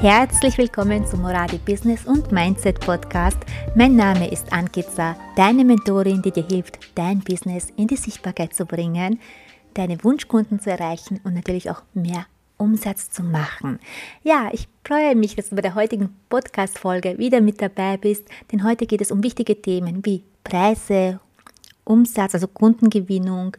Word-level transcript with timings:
Herzlich 0.00 0.56
willkommen 0.56 1.06
zum 1.06 1.20
Moradi 1.20 1.58
Business 1.58 2.06
und 2.06 2.32
Mindset 2.32 2.80
Podcast. 2.80 3.36
Mein 3.74 3.96
Name 3.96 4.32
ist 4.32 4.50
Ankitza, 4.50 5.14
deine 5.36 5.62
Mentorin, 5.62 6.22
die 6.22 6.30
dir 6.30 6.46
hilft, 6.46 6.78
dein 6.94 7.20
Business 7.20 7.70
in 7.76 7.86
die 7.86 7.98
Sichtbarkeit 7.98 8.54
zu 8.54 8.64
bringen, 8.64 9.20
deine 9.74 10.02
Wunschkunden 10.02 10.58
zu 10.58 10.70
erreichen 10.70 11.20
und 11.22 11.34
natürlich 11.34 11.70
auch 11.70 11.82
mehr 11.92 12.24
Umsatz 12.56 13.10
zu 13.10 13.22
machen. 13.22 13.78
Ja, 14.22 14.48
ich 14.52 14.68
freue 14.86 15.14
mich, 15.14 15.36
dass 15.36 15.50
du 15.50 15.56
bei 15.56 15.60
der 15.60 15.74
heutigen 15.74 16.16
Podcast-Folge 16.30 17.18
wieder 17.18 17.42
mit 17.42 17.60
dabei 17.60 17.98
bist, 17.98 18.26
denn 18.50 18.64
heute 18.64 18.86
geht 18.86 19.02
es 19.02 19.12
um 19.12 19.22
wichtige 19.22 19.60
Themen 19.60 20.02
wie 20.06 20.24
Preise, 20.44 21.20
Umsatz, 21.84 22.32
also 22.32 22.48
Kundengewinnung, 22.48 23.54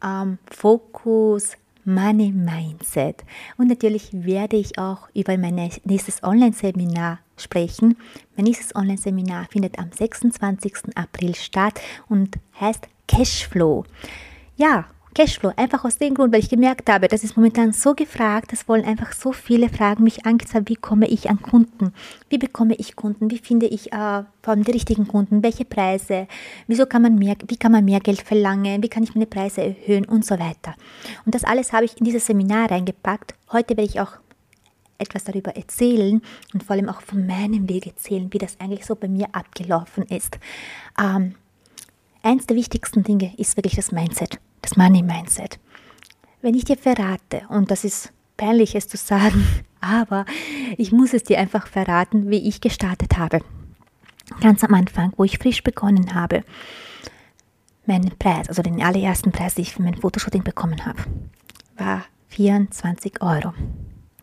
ähm, 0.00 0.38
Fokus, 0.48 1.56
Money 1.84 2.32
Mindset. 2.32 3.24
Und 3.56 3.68
natürlich 3.68 4.10
werde 4.12 4.56
ich 4.56 4.78
auch 4.78 5.08
über 5.14 5.36
mein 5.36 5.54
nächstes 5.84 6.22
Online-Seminar 6.22 7.18
sprechen. 7.36 7.96
Mein 8.36 8.44
nächstes 8.44 8.74
Online-Seminar 8.74 9.46
findet 9.50 9.78
am 9.78 9.90
26. 9.90 10.96
April 10.96 11.34
statt 11.34 11.80
und 12.08 12.38
heißt 12.60 12.88
Cashflow. 13.08 13.84
Ja, 14.56 14.86
Cashflow, 15.14 15.52
einfach 15.56 15.84
aus 15.84 15.98
dem 15.98 16.14
Grund, 16.14 16.32
weil 16.32 16.40
ich 16.40 16.48
gemerkt 16.48 16.88
habe, 16.88 17.06
das 17.06 17.22
ist 17.22 17.36
momentan 17.36 17.72
so 17.72 17.94
gefragt, 17.94 18.50
das 18.52 18.66
wollen 18.66 18.84
einfach 18.84 19.12
so 19.12 19.32
viele 19.32 19.68
fragen. 19.68 20.04
Mich 20.04 20.24
angezeigt, 20.24 20.70
wie 20.70 20.76
komme 20.76 21.06
ich 21.06 21.28
an 21.28 21.42
Kunden, 21.42 21.92
wie 22.30 22.38
bekomme 22.38 22.74
ich 22.76 22.96
Kunden, 22.96 23.30
wie 23.30 23.38
finde 23.38 23.66
ich 23.66 23.92
äh, 23.92 24.22
vor 24.42 24.54
allem 24.54 24.64
die 24.64 24.70
richtigen 24.70 25.06
Kunden, 25.06 25.42
welche 25.42 25.66
Preise, 25.66 26.26
wieso 26.66 26.86
kann 26.86 27.02
man 27.02 27.16
mehr, 27.16 27.36
wie 27.46 27.58
kann 27.58 27.72
man 27.72 27.84
mehr 27.84 28.00
Geld 28.00 28.22
verlangen, 28.22 28.82
wie 28.82 28.88
kann 28.88 29.02
ich 29.02 29.14
meine 29.14 29.26
Preise 29.26 29.62
erhöhen? 29.62 30.06
Und 30.06 30.24
so 30.24 30.38
weiter. 30.38 30.74
Und 31.26 31.34
das 31.34 31.44
alles 31.44 31.72
habe 31.72 31.84
ich 31.84 31.98
in 31.98 32.04
dieses 32.04 32.26
Seminar 32.26 32.70
reingepackt. 32.70 33.34
Heute 33.52 33.76
werde 33.76 33.90
ich 33.90 34.00
auch 34.00 34.12
etwas 34.98 35.24
darüber 35.24 35.56
erzählen 35.56 36.22
und 36.54 36.62
vor 36.62 36.74
allem 36.74 36.88
auch 36.88 37.02
von 37.02 37.26
meinem 37.26 37.68
Weg 37.68 37.86
erzählen, 37.86 38.32
wie 38.32 38.38
das 38.38 38.58
eigentlich 38.60 38.86
so 38.86 38.94
bei 38.94 39.08
mir 39.08 39.26
abgelaufen 39.32 40.04
ist. 40.04 40.38
Ähm, 40.98 41.34
eins 42.22 42.46
der 42.46 42.56
wichtigsten 42.56 43.02
Dinge 43.02 43.34
ist 43.36 43.56
wirklich 43.56 43.76
das 43.76 43.92
Mindset 43.92 44.38
das 44.62 44.76
Money 44.76 45.02
Mindset. 45.02 45.58
Wenn 46.40 46.54
ich 46.54 46.64
dir 46.64 46.76
verrate, 46.76 47.42
und 47.48 47.70
das 47.70 47.84
ist 47.84 48.12
peinlich 48.36 48.74
es 48.74 48.88
zu 48.88 48.96
sagen, 48.96 49.46
aber 49.80 50.24
ich 50.78 50.92
muss 50.92 51.12
es 51.12 51.24
dir 51.24 51.38
einfach 51.38 51.66
verraten, 51.66 52.30
wie 52.30 52.48
ich 52.48 52.60
gestartet 52.60 53.18
habe. 53.18 53.40
Ganz 54.40 54.64
am 54.64 54.72
Anfang, 54.74 55.12
wo 55.16 55.24
ich 55.24 55.38
frisch 55.38 55.62
begonnen 55.62 56.14
habe, 56.14 56.42
mein 57.84 58.10
Preis, 58.18 58.48
also 58.48 58.62
den 58.62 58.82
allerersten 58.82 59.32
Preis, 59.32 59.54
den 59.54 59.62
ich 59.62 59.74
für 59.74 59.82
mein 59.82 59.96
Fotoshooting 59.96 60.44
bekommen 60.44 60.86
habe, 60.86 61.02
war 61.76 62.04
24 62.28 63.20
Euro. 63.20 63.52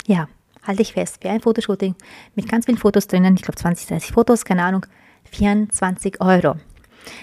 Ja, 0.07 0.27
halte 0.63 0.81
ich 0.81 0.93
fest, 0.93 1.19
für 1.21 1.29
ein 1.29 1.41
Fotoshooting 1.41 1.95
mit 2.35 2.47
ganz 2.47 2.65
vielen 2.65 2.77
Fotos 2.77 3.07
drinnen, 3.07 3.35
ich 3.35 3.43
glaube 3.43 3.57
20, 3.57 3.87
30 3.87 4.11
Fotos, 4.11 4.45
keine 4.45 4.63
Ahnung, 4.63 4.85
24 5.31 6.21
Euro. 6.21 6.55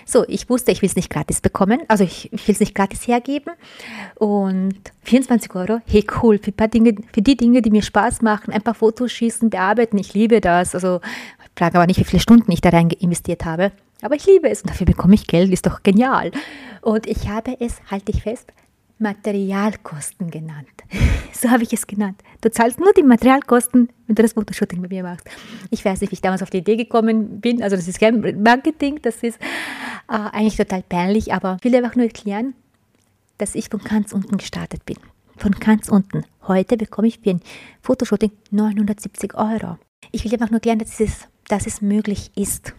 So, 0.05 0.25
ich 0.29 0.49
wusste, 0.49 0.73
ich 0.73 0.83
will 0.83 0.89
es 0.89 0.97
nicht 0.97 1.11
gratis 1.11 1.41
bekommen, 1.41 1.81
also 1.89 2.05
ich, 2.05 2.33
ich 2.33 2.47
will 2.47 2.55
es 2.55 2.61
nicht 2.61 2.75
gratis 2.75 3.07
hergeben. 3.07 3.53
Und 4.17 4.77
24 5.03 5.55
Euro, 5.55 5.81
hey 5.87 6.07
cool, 6.23 6.39
für, 6.39 6.53
paar 6.53 6.69
Dinge, 6.69 6.95
für 7.13 7.23
die 7.23 7.37
Dinge, 7.37 7.63
die 7.63 7.71
mir 7.71 7.83
Spaß 7.83 8.23
machen, 8.23 8.53
ein 8.53 8.63
paar 8.63 8.75
Fotos 8.75 9.13
schießen, 9.13 9.51
bearbeiten, 9.51 9.99
ich 9.99 10.15
liebe 10.15 10.41
das. 10.41 10.75
Also 10.75 11.01
ich 11.45 11.51
frage 11.59 11.79
aber 11.79 11.87
nicht, 11.87 12.01
wie 12.01 12.05
viele 12.05 12.21
Stunden 12.21 12.51
ich 12.53 12.61
da 12.61 12.71
rein 12.71 12.91
investiert 12.91 13.45
habe. 13.45 13.73
Aber 14.03 14.15
ich 14.15 14.27
liebe 14.27 14.49
es 14.49 14.63
und 14.63 14.71
dafür 14.71 14.87
bekomme 14.87 15.15
ich 15.15 15.27
Geld, 15.27 15.51
ist 15.51 15.67
doch 15.67 15.83
genial. 15.83 16.31
Und 16.83 17.07
ich 17.07 17.29
habe 17.29 17.57
es, 17.61 17.77
halte 17.91 18.13
ich 18.13 18.23
fest, 18.23 18.53
Materialkosten 18.99 20.31
genannt. 20.31 20.69
so 21.33 21.51
habe 21.51 21.63
ich 21.63 21.73
es 21.73 21.87
genannt. 21.87 22.23
Du 22.41 22.51
zahlst 22.51 22.81
nur 22.81 22.93
die 22.93 23.03
Materialkosten, 23.03 23.89
wenn 24.07 24.15
du 24.15 24.23
das 24.23 24.33
Fotoshooting 24.33 24.81
bei 24.83 24.89
mir 24.89 25.03
machst. 25.03 25.29
Ich 25.71 25.85
weiß 25.85 26.01
nicht, 26.01 26.11
wie 26.11 26.15
ich 26.15 26.21
damals 26.23 26.43
auf 26.43 26.51
die 26.51 26.59
Idee 26.59 26.77
gekommen 26.77 27.41
bin. 27.41 27.63
Also 27.63 27.77
das 27.77 27.89
ist 27.89 28.01
kein 28.01 28.43
Marketing, 28.43 29.01
das 29.03 29.23
ist 29.23 29.39
äh, 30.09 30.15
eigentlich 30.33 30.57
total 30.57 30.83
peinlich, 30.83 31.33
aber 31.33 31.59
ich 31.59 31.65
will 31.65 31.77
einfach 31.77 31.97
nur 31.97 32.07
erklären, 32.07 32.55
dass 33.39 33.55
ich 33.55 33.69
von 33.69 33.81
ganz 33.81 34.13
unten 34.13 34.39
gestartet 34.39 34.87
bin. 34.87 34.97
Von 35.37 35.53
ganz 35.53 35.89
unten. 35.89 36.25
Heute 36.47 36.79
bekomme 36.79 37.09
ich 37.09 37.19
für 37.19 37.31
ein 37.31 37.41
Fotoshooting 37.83 38.33
970 38.51 39.35
Euro. 39.35 39.79
Ich 40.13 40.25
will 40.25 40.33
einfach 40.33 40.51
nur 40.51 40.59
erklären, 40.59 40.79
dass 40.79 40.99
dass 41.49 41.67
es 41.67 41.81
möglich 41.81 42.31
ist 42.35 42.75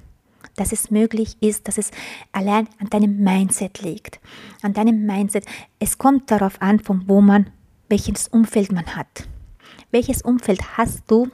dass 0.58 0.74
es 0.74 0.92
möglich 0.92 1.38
ist, 1.40 1.68
dass 1.68 1.78
es 1.78 1.92
allein 2.34 2.68
an 2.80 2.90
deinem 2.90 3.18
Mindset 3.24 3.82
liegt. 3.82 4.20
An 4.62 4.74
deinem 4.74 5.06
Mindset. 5.06 5.46
Es 5.80 5.98
kommt 5.98 6.30
darauf 6.30 6.62
an, 6.62 6.80
von 6.80 7.08
wo 7.08 7.22
man, 7.22 7.50
welches 7.88 8.28
Umfeld 8.28 8.72
man 8.74 8.96
hat. 8.96 9.28
Welches 9.92 10.22
Umfeld 10.22 10.78
hast 10.78 11.04
du, 11.08 11.30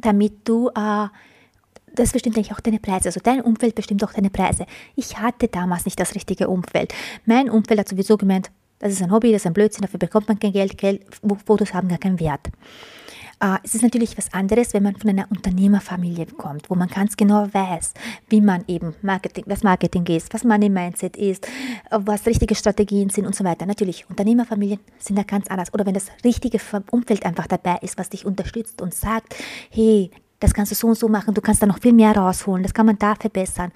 damit 0.00 0.48
du, 0.48 0.68
äh, 0.68 1.08
das 1.94 2.12
bestimmt 2.12 2.36
eigentlich 2.36 2.52
auch 2.52 2.60
deine 2.60 2.78
Preise. 2.78 3.08
Also 3.08 3.20
dein 3.22 3.42
Umfeld 3.42 3.74
bestimmt 3.74 4.02
auch 4.04 4.12
deine 4.12 4.30
Preise. 4.30 4.64
Ich 4.96 5.18
hatte 5.18 5.48
damals 5.48 5.84
nicht 5.84 5.98
das 5.98 6.14
richtige 6.14 6.48
Umfeld. 6.48 6.94
Mein 7.26 7.50
Umfeld 7.50 7.80
hat 7.80 7.88
sowieso 7.88 8.16
gemeint, 8.16 8.50
das 8.78 8.92
ist 8.92 9.02
ein 9.02 9.10
Hobby, 9.10 9.32
das 9.32 9.42
ist 9.42 9.46
ein 9.46 9.52
Blödsinn, 9.52 9.82
dafür 9.82 9.98
bekommt 9.98 10.28
man 10.28 10.38
kein 10.38 10.52
Geld, 10.52 10.78
Geld 10.78 11.02
Fotos 11.44 11.74
haben 11.74 11.88
gar 11.88 11.98
keinen 11.98 12.18
Wert. 12.18 12.48
Äh, 13.40 13.56
es 13.64 13.74
ist 13.74 13.82
natürlich 13.82 14.16
was 14.16 14.32
anderes, 14.32 14.74
wenn 14.74 14.82
man 14.82 14.96
von 14.96 15.10
einer 15.10 15.26
Unternehmerfamilie 15.30 16.26
kommt, 16.26 16.68
wo 16.70 16.74
man 16.74 16.88
ganz 16.88 17.16
genau 17.16 17.48
weiß, 17.52 17.94
wie 18.28 18.40
man 18.40 18.64
eben 18.68 18.94
Marketing, 19.02 19.44
was 19.46 19.62
Marketing 19.62 20.06
ist, 20.06 20.32
was 20.32 20.44
Money 20.44 20.68
Mindset 20.68 21.16
ist, 21.16 21.46
was 21.90 22.26
richtige 22.26 22.54
Strategien 22.54 23.10
sind 23.10 23.26
und 23.26 23.34
so 23.34 23.44
weiter. 23.44 23.66
Natürlich, 23.66 24.08
Unternehmerfamilien 24.08 24.80
sind 24.98 25.16
da 25.16 25.22
ganz 25.22 25.48
anders. 25.48 25.72
Oder 25.72 25.86
wenn 25.86 25.94
das 25.94 26.08
richtige 26.22 26.60
Umfeld 26.90 27.24
einfach 27.24 27.46
dabei 27.46 27.78
ist, 27.82 27.98
was 27.98 28.10
dich 28.10 28.26
unterstützt 28.26 28.82
und 28.82 28.94
sagt, 28.94 29.34
hey, 29.70 30.10
das 30.38 30.54
kannst 30.54 30.72
du 30.72 30.76
so 30.76 30.88
und 30.88 30.98
so 30.98 31.08
machen, 31.08 31.34
du 31.34 31.40
kannst 31.40 31.62
da 31.62 31.66
noch 31.66 31.80
viel 31.80 31.92
mehr 31.92 32.16
rausholen, 32.16 32.62
das 32.62 32.74
kann 32.74 32.86
man 32.86 32.98
da 32.98 33.14
verbessern. 33.14 33.72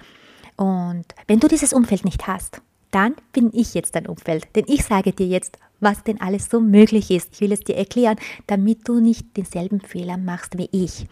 Und 0.57 1.05
wenn 1.27 1.41
du 1.41 1.49
dieses 1.49 1.73
Umfeld 1.73 2.05
nicht 2.05 2.27
hast, 2.27 2.61
dann 2.91 3.17
bin 3.33 3.51
ich 3.53 3.75
jetzt 3.75 3.97
dein 3.97 4.07
Umfeld. 4.07 4.47
Denn 4.55 4.65
ich 4.69 4.85
sage 4.85 5.13
dir 5.13 5.27
jetzt, 5.27 5.59
was 5.85 6.03
denn 6.03 6.21
alles 6.21 6.51
so 6.51 6.61
möglich 6.61 7.11
ist. 7.11 7.35
Ich 7.35 7.41
will 7.41 7.53
es 7.53 7.61
dir 7.61 7.77
erklären, 7.77 8.17
damit 8.47 8.89
du 8.89 9.01
nicht 9.01 9.37
denselben 9.37 9.81
Fehler 9.81 10.17
machst 10.17 10.59
wie 10.59 10.69
ich. 10.73 11.07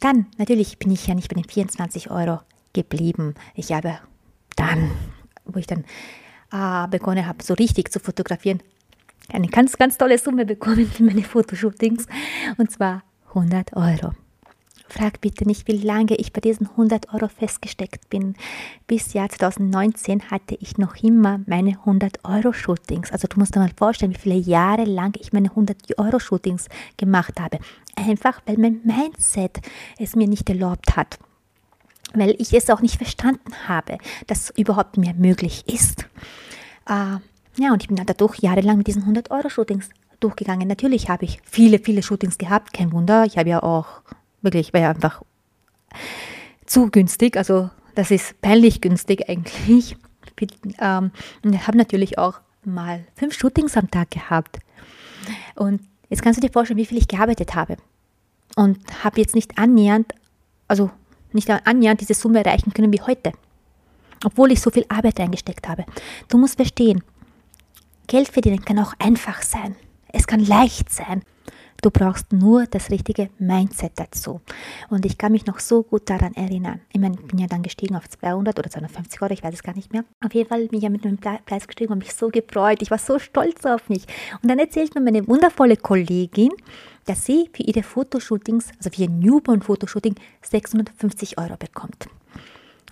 Dann, 0.00 0.26
natürlich 0.38 0.78
bin 0.78 0.90
ich 0.90 1.06
ja 1.06 1.14
nicht 1.14 1.28
bei 1.28 1.40
den 1.40 1.48
24 1.48 2.10
Euro 2.10 2.40
geblieben. 2.72 3.34
Ich 3.54 3.72
habe 3.72 3.98
dann, 4.56 4.90
wo 5.44 5.58
ich 5.58 5.66
dann 5.66 5.84
äh, 6.52 6.88
begonnen 6.88 7.26
habe, 7.26 7.42
so 7.42 7.54
richtig 7.54 7.92
zu 7.92 8.00
fotografieren, 8.00 8.62
eine 9.32 9.48
ganz, 9.48 9.76
ganz 9.78 9.98
tolle 9.98 10.18
Summe 10.18 10.46
bekommen 10.46 10.86
für 10.86 11.02
meine 11.04 11.22
Fotoshootings. 11.22 12.06
Und 12.58 12.70
zwar 12.70 13.02
100 13.28 13.76
Euro. 13.76 14.12
Frag 14.92 15.22
bitte 15.22 15.46
nicht, 15.46 15.66
wie 15.68 15.78
lange 15.78 16.16
ich 16.16 16.34
bei 16.34 16.42
diesen 16.42 16.68
100 16.68 17.14
Euro 17.14 17.26
festgesteckt 17.28 18.10
bin. 18.10 18.34
Bis 18.86 19.14
Jahr 19.14 19.30
2019 19.30 20.30
hatte 20.30 20.54
ich 20.60 20.76
noch 20.76 20.96
immer 20.96 21.40
meine 21.46 21.70
100 21.70 22.18
Euro 22.24 22.52
Shootings. 22.52 23.10
Also 23.10 23.26
du 23.26 23.38
musst 23.38 23.54
dir 23.54 23.60
mal 23.60 23.70
vorstellen, 23.74 24.12
wie 24.12 24.18
viele 24.18 24.34
Jahre 24.34 24.84
lang 24.84 25.16
ich 25.18 25.32
meine 25.32 25.48
100 25.48 25.98
Euro 25.98 26.18
Shootings 26.18 26.68
gemacht 26.98 27.40
habe. 27.40 27.58
Einfach, 27.96 28.42
weil 28.44 28.58
mein 28.58 28.82
Mindset 28.84 29.60
es 29.98 30.14
mir 30.14 30.28
nicht 30.28 30.50
erlaubt 30.50 30.94
hat. 30.94 31.18
Weil 32.12 32.36
ich 32.38 32.52
es 32.52 32.68
auch 32.68 32.82
nicht 32.82 32.96
verstanden 32.96 33.52
habe, 33.66 33.96
dass 34.26 34.50
überhaupt 34.50 34.98
mehr 34.98 35.14
möglich 35.14 35.64
ist. 35.66 36.02
Äh, 36.86 37.16
ja, 37.56 37.72
und 37.72 37.82
ich 37.82 37.88
bin 37.88 37.96
dann 37.96 38.06
dadurch 38.06 38.40
jahrelang 38.40 38.76
mit 38.76 38.88
diesen 38.88 39.02
100 39.02 39.30
Euro 39.30 39.48
Shootings 39.48 39.88
durchgegangen. 40.20 40.68
Natürlich 40.68 41.08
habe 41.08 41.24
ich 41.24 41.40
viele, 41.44 41.78
viele 41.78 42.02
Shootings 42.02 42.36
gehabt, 42.36 42.74
kein 42.74 42.92
Wunder. 42.92 43.24
Ich 43.24 43.38
habe 43.38 43.48
ja 43.48 43.62
auch 43.62 44.02
Wirklich, 44.42 44.72
wäre 44.72 44.90
einfach 44.90 45.22
zu 46.66 46.90
günstig. 46.90 47.36
Also 47.36 47.70
das 47.94 48.10
ist 48.10 48.40
peinlich 48.40 48.80
günstig 48.80 49.28
eigentlich. 49.28 49.96
Ähm, 50.80 51.12
und 51.44 51.52
ich 51.52 51.66
habe 51.66 51.78
natürlich 51.78 52.18
auch 52.18 52.40
mal 52.64 53.04
fünf 53.14 53.34
Shootings 53.34 53.76
am 53.76 53.90
Tag 53.90 54.10
gehabt. 54.10 54.58
Und 55.54 55.82
jetzt 56.08 56.22
kannst 56.22 56.38
du 56.38 56.46
dir 56.46 56.52
vorstellen, 56.52 56.78
wie 56.78 56.86
viel 56.86 56.98
ich 56.98 57.08
gearbeitet 57.08 57.54
habe. 57.54 57.76
Und 58.56 58.78
habe 59.04 59.20
jetzt 59.20 59.34
nicht 59.34 59.58
annähernd, 59.58 60.12
also 60.68 60.90
nicht 61.32 61.48
annähernd 61.50 62.00
diese 62.00 62.14
Summe 62.14 62.44
erreichen 62.44 62.72
können 62.72 62.92
wie 62.92 63.00
heute. 63.00 63.32
Obwohl 64.24 64.52
ich 64.52 64.60
so 64.60 64.70
viel 64.70 64.84
Arbeit 64.88 65.18
eingesteckt 65.20 65.68
habe. 65.68 65.84
Du 66.28 66.38
musst 66.38 66.56
verstehen, 66.56 67.02
Geld 68.06 68.28
verdienen 68.28 68.64
kann 68.64 68.78
auch 68.78 68.94
einfach 68.98 69.42
sein. 69.42 69.76
Es 70.12 70.26
kann 70.26 70.40
leicht 70.40 70.90
sein. 70.90 71.22
Du 71.82 71.90
brauchst 71.90 72.32
nur 72.32 72.66
das 72.66 72.90
richtige 72.90 73.28
Mindset 73.40 73.94
dazu. 73.96 74.40
Und 74.88 75.04
ich 75.04 75.18
kann 75.18 75.32
mich 75.32 75.46
noch 75.46 75.58
so 75.58 75.82
gut 75.82 76.08
daran 76.08 76.32
erinnern. 76.34 76.80
Ich 76.92 77.00
meine, 77.00 77.16
ich 77.16 77.26
bin 77.26 77.40
ja 77.40 77.48
dann 77.48 77.64
gestiegen 77.64 77.96
auf 77.96 78.08
200 78.08 78.56
oder 78.56 78.70
250 78.70 79.20
Euro, 79.20 79.32
ich 79.32 79.42
weiß 79.42 79.52
es 79.52 79.64
gar 79.64 79.74
nicht 79.74 79.92
mehr. 79.92 80.04
Auf 80.24 80.32
jeden 80.32 80.48
Fall 80.48 80.68
bin 80.68 80.78
ich 80.78 80.84
ja 80.84 80.90
mit 80.90 81.04
dem 81.04 81.18
Preis 81.18 81.66
gestiegen 81.66 81.92
und 81.92 81.98
mich 81.98 82.14
so 82.14 82.28
gefreut. 82.28 82.82
Ich 82.82 82.92
war 82.92 82.98
so 82.98 83.18
stolz 83.18 83.66
auf 83.66 83.88
mich. 83.88 84.06
Und 84.40 84.48
dann 84.48 84.60
erzählt 84.60 84.94
mir 84.94 85.00
meine 85.00 85.26
wundervolle 85.26 85.76
Kollegin, 85.76 86.52
dass 87.06 87.26
sie 87.26 87.50
für 87.52 87.64
ihre 87.64 87.82
Fotoshootings, 87.82 88.68
also 88.76 88.90
für 88.90 89.02
ihr 89.02 89.10
Newborn-Fotoshooting, 89.10 90.14
650 90.42 91.36
Euro 91.38 91.56
bekommt. 91.56 92.06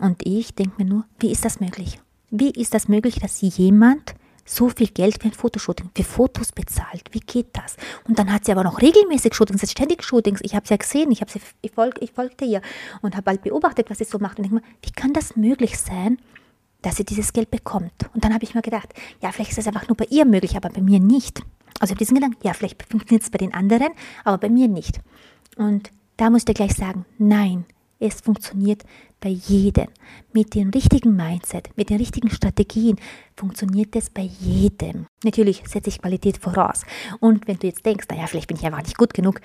Und 0.00 0.26
ich 0.26 0.52
denke 0.56 0.82
mir 0.82 0.90
nur, 0.90 1.04
wie 1.20 1.30
ist 1.30 1.44
das 1.44 1.60
möglich? 1.60 2.00
Wie 2.30 2.50
ist 2.50 2.74
das 2.74 2.88
möglich, 2.88 3.20
dass 3.20 3.40
jemand 3.40 4.16
so 4.44 4.68
viel 4.68 4.88
Geld 4.88 5.22
für 5.22 5.28
ein 5.28 5.32
Fotoshooting, 5.32 5.90
für 5.94 6.04
Fotos 6.04 6.52
bezahlt. 6.52 7.02
Wie 7.12 7.20
geht 7.20 7.48
das? 7.52 7.76
Und 8.06 8.18
dann 8.18 8.32
hat 8.32 8.44
sie 8.44 8.52
aber 8.52 8.64
noch 8.64 8.80
regelmäßig 8.80 9.34
Shootings, 9.34 9.70
ständig 9.70 10.02
Shootings. 10.02 10.40
Ich 10.42 10.54
habe 10.54 10.66
sie 10.66 10.74
ja 10.74 10.78
gesehen, 10.78 11.10
ich, 11.10 11.22
sie, 11.28 11.40
ich, 11.62 11.72
folg, 11.72 12.00
ich 12.00 12.12
folgte 12.12 12.44
ihr 12.44 12.60
und 13.02 13.14
habe 13.14 13.24
bald 13.24 13.42
beobachtet, 13.42 13.90
was 13.90 13.98
sie 13.98 14.04
so 14.04 14.18
macht. 14.18 14.38
Und 14.38 14.44
denke 14.44 14.56
mir, 14.56 14.62
wie 14.82 14.92
kann 14.92 15.12
das 15.12 15.36
möglich 15.36 15.78
sein, 15.78 16.18
dass 16.82 16.96
sie 16.96 17.04
dieses 17.04 17.32
Geld 17.32 17.50
bekommt? 17.50 18.10
Und 18.14 18.24
dann 18.24 18.34
habe 18.34 18.44
ich 18.44 18.54
mir 18.54 18.62
gedacht, 18.62 18.92
ja, 19.20 19.32
vielleicht 19.32 19.50
ist 19.50 19.58
das 19.58 19.66
einfach 19.66 19.88
nur 19.88 19.96
bei 19.96 20.06
ihr 20.10 20.24
möglich, 20.24 20.56
aber 20.56 20.70
bei 20.70 20.80
mir 20.80 21.00
nicht. 21.00 21.40
Also 21.78 21.92
ich 21.92 21.96
habe 21.96 21.98
diesen 21.98 22.14
Gedanken, 22.14 22.38
ja, 22.46 22.52
vielleicht 22.52 22.82
funktioniert 22.82 23.22
es 23.22 23.30
bei 23.30 23.38
den 23.38 23.54
anderen, 23.54 23.92
aber 24.24 24.38
bei 24.38 24.48
mir 24.48 24.68
nicht. 24.68 25.00
Und 25.56 25.90
da 26.16 26.30
musste 26.30 26.52
ich 26.52 26.56
gleich 26.56 26.74
sagen, 26.74 27.06
nein, 27.18 27.64
es 28.00 28.20
funktioniert 28.20 28.82
bei 29.20 29.28
jedem. 29.28 29.88
Mit 30.32 30.54
dem 30.54 30.70
richtigen 30.70 31.14
Mindset, 31.14 31.70
mit 31.76 31.90
den 31.90 31.98
richtigen 31.98 32.30
Strategien 32.30 32.96
funktioniert 33.36 33.94
es 33.94 34.10
bei 34.10 34.22
jedem. 34.22 35.06
Natürlich 35.22 35.62
setze 35.68 35.90
ich 35.90 36.00
Qualität 36.00 36.38
voraus. 36.38 36.84
Und 37.20 37.46
wenn 37.46 37.58
du 37.58 37.66
jetzt 37.66 37.84
denkst, 37.84 38.06
naja, 38.10 38.26
vielleicht 38.26 38.48
bin 38.48 38.56
ich 38.56 38.64
einfach 38.64 38.82
nicht 38.82 38.98
gut 38.98 39.14
genug, 39.14 39.40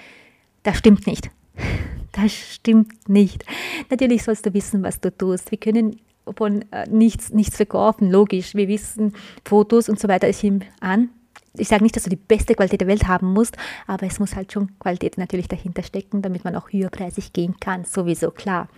das 0.63 0.77
stimmt 0.77 1.05
nicht. 1.05 1.29
Das 2.11 2.31
stimmt 2.31 3.09
nicht. 3.09 3.43
Natürlich 3.89 4.23
sollst 4.23 4.45
du 4.45 4.53
wissen, 4.53 4.81
was 4.83 5.01
du 5.01 5.11
tust. 5.11 5.51
Wir 5.51 5.57
können 5.57 5.99
von 6.37 6.63
äh, 6.71 6.87
nichts, 6.89 7.33
nichts 7.33 7.57
verkaufen, 7.57 8.09
logisch. 8.09 8.55
Wir 8.55 8.69
wissen 8.69 9.11
Fotos 9.43 9.89
und 9.89 9.99
so 9.99 10.07
weiter 10.07 10.29
ist 10.29 10.41
ihm 10.41 10.61
an, 10.79 11.09
ich 11.57 11.67
sage 11.67 11.83
nicht, 11.83 11.95
dass 11.95 12.03
du 12.03 12.09
die 12.09 12.15
beste 12.15 12.55
Qualität 12.55 12.81
der 12.81 12.87
Welt 12.87 13.07
haben 13.07 13.33
musst, 13.33 13.57
aber 13.87 14.05
es 14.05 14.19
muss 14.19 14.35
halt 14.35 14.51
schon 14.51 14.77
Qualität 14.79 15.17
natürlich 15.17 15.47
dahinter 15.47 15.83
stecken, 15.83 16.21
damit 16.21 16.43
man 16.43 16.55
auch 16.55 16.71
höherpreisig 16.71 17.33
gehen 17.33 17.55
kann, 17.59 17.85
sowieso 17.85 18.31
klar. 18.31 18.69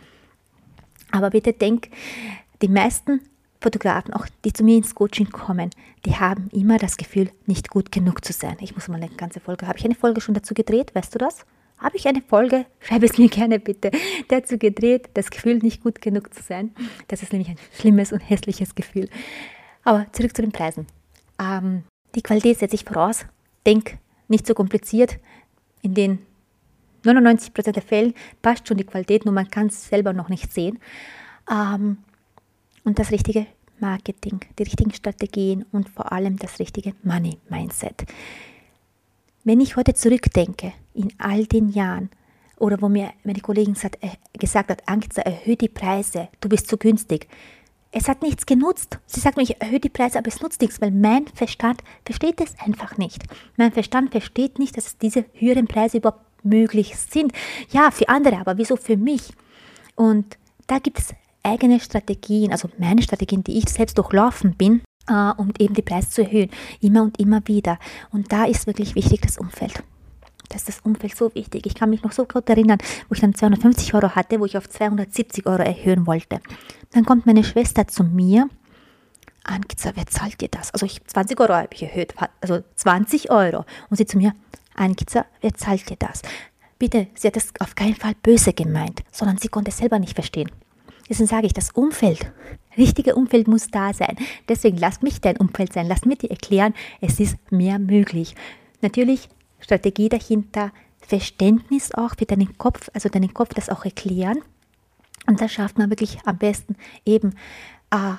Aber 1.11 1.29
bitte 1.29 1.53
denk, 1.53 1.89
die 2.61 2.67
meisten 2.67 3.21
Fotografen, 3.61 4.13
auch 4.13 4.27
die 4.45 4.53
zu 4.53 4.63
mir 4.63 4.77
ins 4.77 4.93
Coaching 4.93 5.29
kommen, 5.29 5.71
die 6.05 6.15
haben 6.15 6.49
immer 6.51 6.77
das 6.77 6.97
Gefühl, 6.97 7.31
nicht 7.45 7.69
gut 7.69 7.91
genug 7.91 8.23
zu 8.23 8.33
sein. 8.33 8.57
Ich 8.59 8.75
muss 8.75 8.87
mal 8.87 8.95
eine 8.95 9.09
ganze 9.09 9.39
Folge, 9.39 9.67
habe 9.67 9.77
ich 9.77 9.85
eine 9.85 9.95
Folge 9.95 10.21
schon 10.21 10.35
dazu 10.35 10.53
gedreht, 10.53 10.93
weißt 10.93 11.15
du 11.15 11.19
das? 11.19 11.45
Habe 11.79 11.97
ich 11.97 12.07
eine 12.07 12.21
Folge? 12.21 12.65
Schreib 12.79 13.03
es 13.03 13.17
mir 13.17 13.29
gerne 13.29 13.59
bitte. 13.59 13.91
Dazu 14.29 14.57
gedreht, 14.57 15.09
das 15.13 15.29
Gefühl, 15.29 15.57
nicht 15.57 15.83
gut 15.83 16.01
genug 16.01 16.33
zu 16.33 16.41
sein. 16.41 16.73
Das 17.07 17.21
ist 17.21 17.33
nämlich 17.33 17.49
ein 17.49 17.57
schlimmes 17.71 18.11
und 18.11 18.19
hässliches 18.19 18.73
Gefühl. 18.73 19.09
Aber 19.83 20.07
zurück 20.11 20.35
zu 20.35 20.41
den 20.41 20.51
Preisen. 20.51 20.87
Ähm, 21.39 21.83
die 22.17 22.23
Qualität 22.23 22.57
setze 22.57 22.75
ich 22.75 22.83
voraus. 22.83 23.25
Denk 23.65 23.99
nicht 24.27 24.47
so 24.47 24.55
kompliziert. 24.55 25.19
In 25.83 25.93
den 25.93 26.19
99% 27.05 27.71
der 27.71 27.83
Fälle 27.83 28.13
passt 28.41 28.67
schon 28.67 28.77
die 28.77 28.85
Qualität, 28.85 29.23
nur 29.23 29.33
man 29.33 29.49
kann 29.49 29.67
es 29.67 29.87
selber 29.87 30.13
noch 30.13 30.27
nicht 30.27 30.51
sehen. 30.51 30.79
Ähm, 31.49 31.99
und 32.83 32.97
das 32.97 33.11
richtige 33.11 33.45
Marketing, 33.79 34.39
die 34.57 34.63
richtigen 34.63 34.91
Strategien 34.93 35.63
und 35.71 35.89
vor 35.89 36.11
allem 36.11 36.37
das 36.37 36.57
richtige 36.57 36.95
Money-Mindset. 37.03 38.05
Wenn 39.43 39.61
ich 39.61 39.75
heute 39.75 39.93
zurückdenke, 39.93 40.73
in 40.95 41.13
all 41.19 41.45
den 41.45 41.69
Jahren, 41.69 42.09
oder 42.57 42.81
wo 42.81 42.89
mir 42.89 43.11
meine 43.23 43.41
Kollegin 43.41 43.75
äh, 44.01 44.09
gesagt 44.39 44.71
hat, 44.71 44.81
Angst, 44.87 45.15
erhöhe 45.19 45.55
die 45.55 45.69
Preise, 45.69 46.29
du 46.41 46.49
bist 46.49 46.67
zu 46.67 46.77
günstig, 46.77 47.27
es 47.91 48.07
hat 48.07 48.21
nichts 48.21 48.45
genutzt. 48.45 48.99
Sie 49.05 49.19
sagt 49.19 49.37
mir, 49.37 49.43
ich 49.43 49.61
erhöhe 49.61 49.79
die 49.79 49.89
Preise, 49.89 50.19
aber 50.19 50.27
es 50.27 50.41
nutzt 50.41 50.61
nichts, 50.61 50.81
weil 50.81 50.91
mein 50.91 51.27
Verstand 51.27 51.81
versteht 52.05 52.41
es 52.41 52.55
einfach 52.59 52.97
nicht. 52.97 53.23
Mein 53.55 53.71
Verstand 53.71 54.11
versteht 54.11 54.59
nicht, 54.59 54.77
dass 54.77 54.97
diese 54.97 55.25
höheren 55.33 55.67
Preise 55.67 55.97
überhaupt 55.97 56.25
möglich 56.43 56.95
sind. 56.97 57.31
Ja, 57.71 57.91
für 57.91 58.09
andere, 58.09 58.37
aber 58.37 58.57
wieso 58.57 58.75
für 58.75 58.97
mich? 58.97 59.33
Und 59.95 60.37
da 60.67 60.79
gibt 60.79 60.99
es 60.99 61.13
eigene 61.43 61.79
Strategien, 61.79 62.51
also 62.51 62.69
meine 62.77 63.01
Strategien, 63.01 63.43
die 63.43 63.57
ich 63.57 63.69
selbst 63.69 63.97
durchlaufen 63.97 64.55
bin, 64.55 64.81
äh, 65.07 65.31
um 65.37 65.53
eben 65.57 65.73
die 65.73 65.81
Preise 65.81 66.09
zu 66.09 66.23
erhöhen. 66.23 66.49
Immer 66.81 67.03
und 67.03 67.19
immer 67.19 67.41
wieder. 67.47 67.79
Und 68.11 68.31
da 68.31 68.45
ist 68.45 68.67
wirklich 68.67 68.95
wichtig 68.95 69.21
das 69.21 69.37
Umfeld. 69.37 69.83
Das 70.49 70.61
ist 70.61 70.69
das 70.69 70.79
Umfeld 70.81 71.15
so 71.15 71.33
wichtig. 71.35 71.65
Ich 71.65 71.75
kann 71.75 71.89
mich 71.89 72.03
noch 72.03 72.11
so 72.11 72.25
gut 72.25 72.49
erinnern, 72.49 72.77
wo 73.09 73.15
ich 73.15 73.21
dann 73.21 73.35
250 73.35 73.93
Euro 73.93 74.15
hatte, 74.15 74.39
wo 74.39 74.45
ich 74.45 74.57
auf 74.57 74.69
270 74.69 75.45
Euro 75.45 75.61
erhöhen 75.61 76.07
wollte. 76.07 76.39
Dann 76.91 77.05
kommt 77.05 77.25
meine 77.25 77.43
Schwester 77.43 77.87
zu 77.87 78.03
mir. 78.03 78.49
Ankiza, 79.43 79.91
wer 79.95 80.07
zahlt 80.07 80.41
dir 80.41 80.49
das? 80.49 80.73
Also 80.73 80.85
ich, 80.85 81.03
20 81.05 81.39
Euro 81.39 81.53
habe 81.53 81.69
ich 81.71 81.83
erhöht, 81.83 82.13
also 82.41 82.59
20 82.75 83.31
Euro. 83.31 83.65
Und 83.89 83.97
sie 83.97 84.05
zu 84.05 84.17
mir, 84.17 84.33
Ankiza, 84.75 85.25
wer 85.41 85.53
zahlt 85.53 85.89
dir 85.89 85.97
das? 85.97 86.21
Bitte, 86.79 87.07
sie 87.15 87.27
hat 87.27 87.35
das 87.35 87.49
auf 87.59 87.75
keinen 87.75 87.95
Fall 87.95 88.13
böse 88.21 88.53
gemeint, 88.53 89.03
sondern 89.11 89.37
sie 89.37 89.47
konnte 89.47 89.71
es 89.71 89.77
selber 89.77 89.99
nicht 89.99 90.13
verstehen. 90.13 90.51
Deswegen 91.09 91.27
sage 91.27 91.47
ich, 91.47 91.53
das 91.53 91.71
Umfeld, 91.71 92.31
richtige 92.77 93.15
Umfeld 93.15 93.47
muss 93.47 93.69
da 93.69 93.93
sein. 93.93 94.17
Deswegen 94.47 94.77
lass 94.77 95.01
mich 95.01 95.21
dein 95.21 95.37
Umfeld 95.37 95.73
sein, 95.73 95.87
lass 95.87 96.05
mir 96.05 96.17
dir 96.17 96.29
erklären, 96.29 96.73
es 97.01 97.19
ist 97.19 97.37
mehr 97.51 97.79
möglich. 97.79 98.35
Natürlich 98.81 99.29
Strategie 99.59 100.09
dahinter, 100.09 100.71
Verständnis 100.99 101.93
auch 101.93 102.15
für 102.17 102.25
deinen 102.25 102.57
Kopf, 102.57 102.89
also 102.93 103.09
deinen 103.09 103.33
Kopf 103.33 103.53
das 103.53 103.69
auch 103.69 103.85
erklären. 103.85 104.39
Und 105.25 105.41
das 105.41 105.51
schafft 105.51 105.77
man 105.77 105.89
wirklich 105.89 106.19
am 106.25 106.37
besten 106.37 106.75
eben 107.05 107.35
äh, 107.91 108.13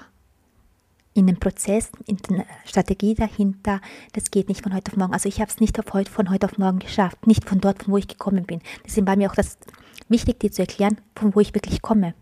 in 1.14 1.26
dem 1.26 1.38
Prozess, 1.38 1.90
in 2.06 2.16
der 2.16 2.46
Strategie 2.64 3.14
dahinter. 3.14 3.80
Das 4.12 4.30
geht 4.30 4.48
nicht 4.48 4.62
von 4.62 4.74
heute 4.74 4.92
auf 4.92 4.96
morgen. 4.96 5.12
Also 5.12 5.28
ich 5.28 5.40
habe 5.40 5.50
es 5.50 5.60
nicht 5.60 5.76
heute, 5.92 6.10
von 6.10 6.30
heute 6.30 6.46
auf 6.46 6.58
morgen 6.58 6.78
geschafft, 6.78 7.26
nicht 7.26 7.48
von 7.48 7.60
dort, 7.60 7.82
von 7.82 7.92
wo 7.92 7.96
ich 7.98 8.08
gekommen 8.08 8.44
bin. 8.44 8.60
Deswegen 8.86 9.06
war 9.06 9.16
mir 9.16 9.30
auch 9.30 9.34
das 9.34 9.58
wichtig, 10.08 10.40
dir 10.40 10.52
zu 10.52 10.62
erklären, 10.62 11.00
von 11.16 11.34
wo 11.34 11.40
ich 11.40 11.54
wirklich 11.54 11.82
komme. 11.82 12.14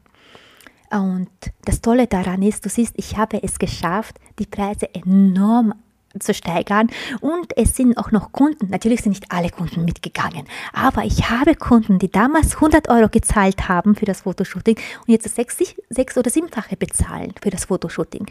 Und 0.91 1.29
das 1.65 1.81
Tolle 1.81 2.07
daran 2.07 2.43
ist, 2.43 2.65
du 2.65 2.69
siehst, 2.69 2.95
ich 2.97 3.17
habe 3.17 3.43
es 3.43 3.59
geschafft, 3.59 4.19
die 4.39 4.47
Preise 4.47 4.95
enorm 4.95 5.75
zu 6.21 6.35
steigern. 6.35 6.89
Und 7.21 7.57
es 7.57 7.77
sind 7.77 7.97
auch 7.99 8.11
noch 8.11 8.33
Kunden, 8.33 8.71
natürlich 8.71 9.03
sind 9.03 9.13
nicht 9.13 9.33
alle 9.33 9.51
Kunden 9.51 9.85
mitgegangen, 9.85 10.47
aber 10.73 11.05
ich 11.05 11.31
habe 11.31 11.55
Kunden, 11.55 11.99
die 11.99 12.11
damals 12.11 12.55
100 12.55 12.89
Euro 12.89 13.09
gezahlt 13.09 13.69
haben 13.69 13.95
für 13.95 14.05
das 14.05 14.23
Fotoshooting 14.23 14.77
und 14.77 15.13
jetzt 15.13 15.35
sechs, 15.35 15.57
sechs 15.91 16.17
oder 16.19 16.31
siebenfache 16.31 16.77
bezahlen 16.77 17.33
für 17.43 17.51
das 17.51 17.67
Fotoshooting. 17.67 18.27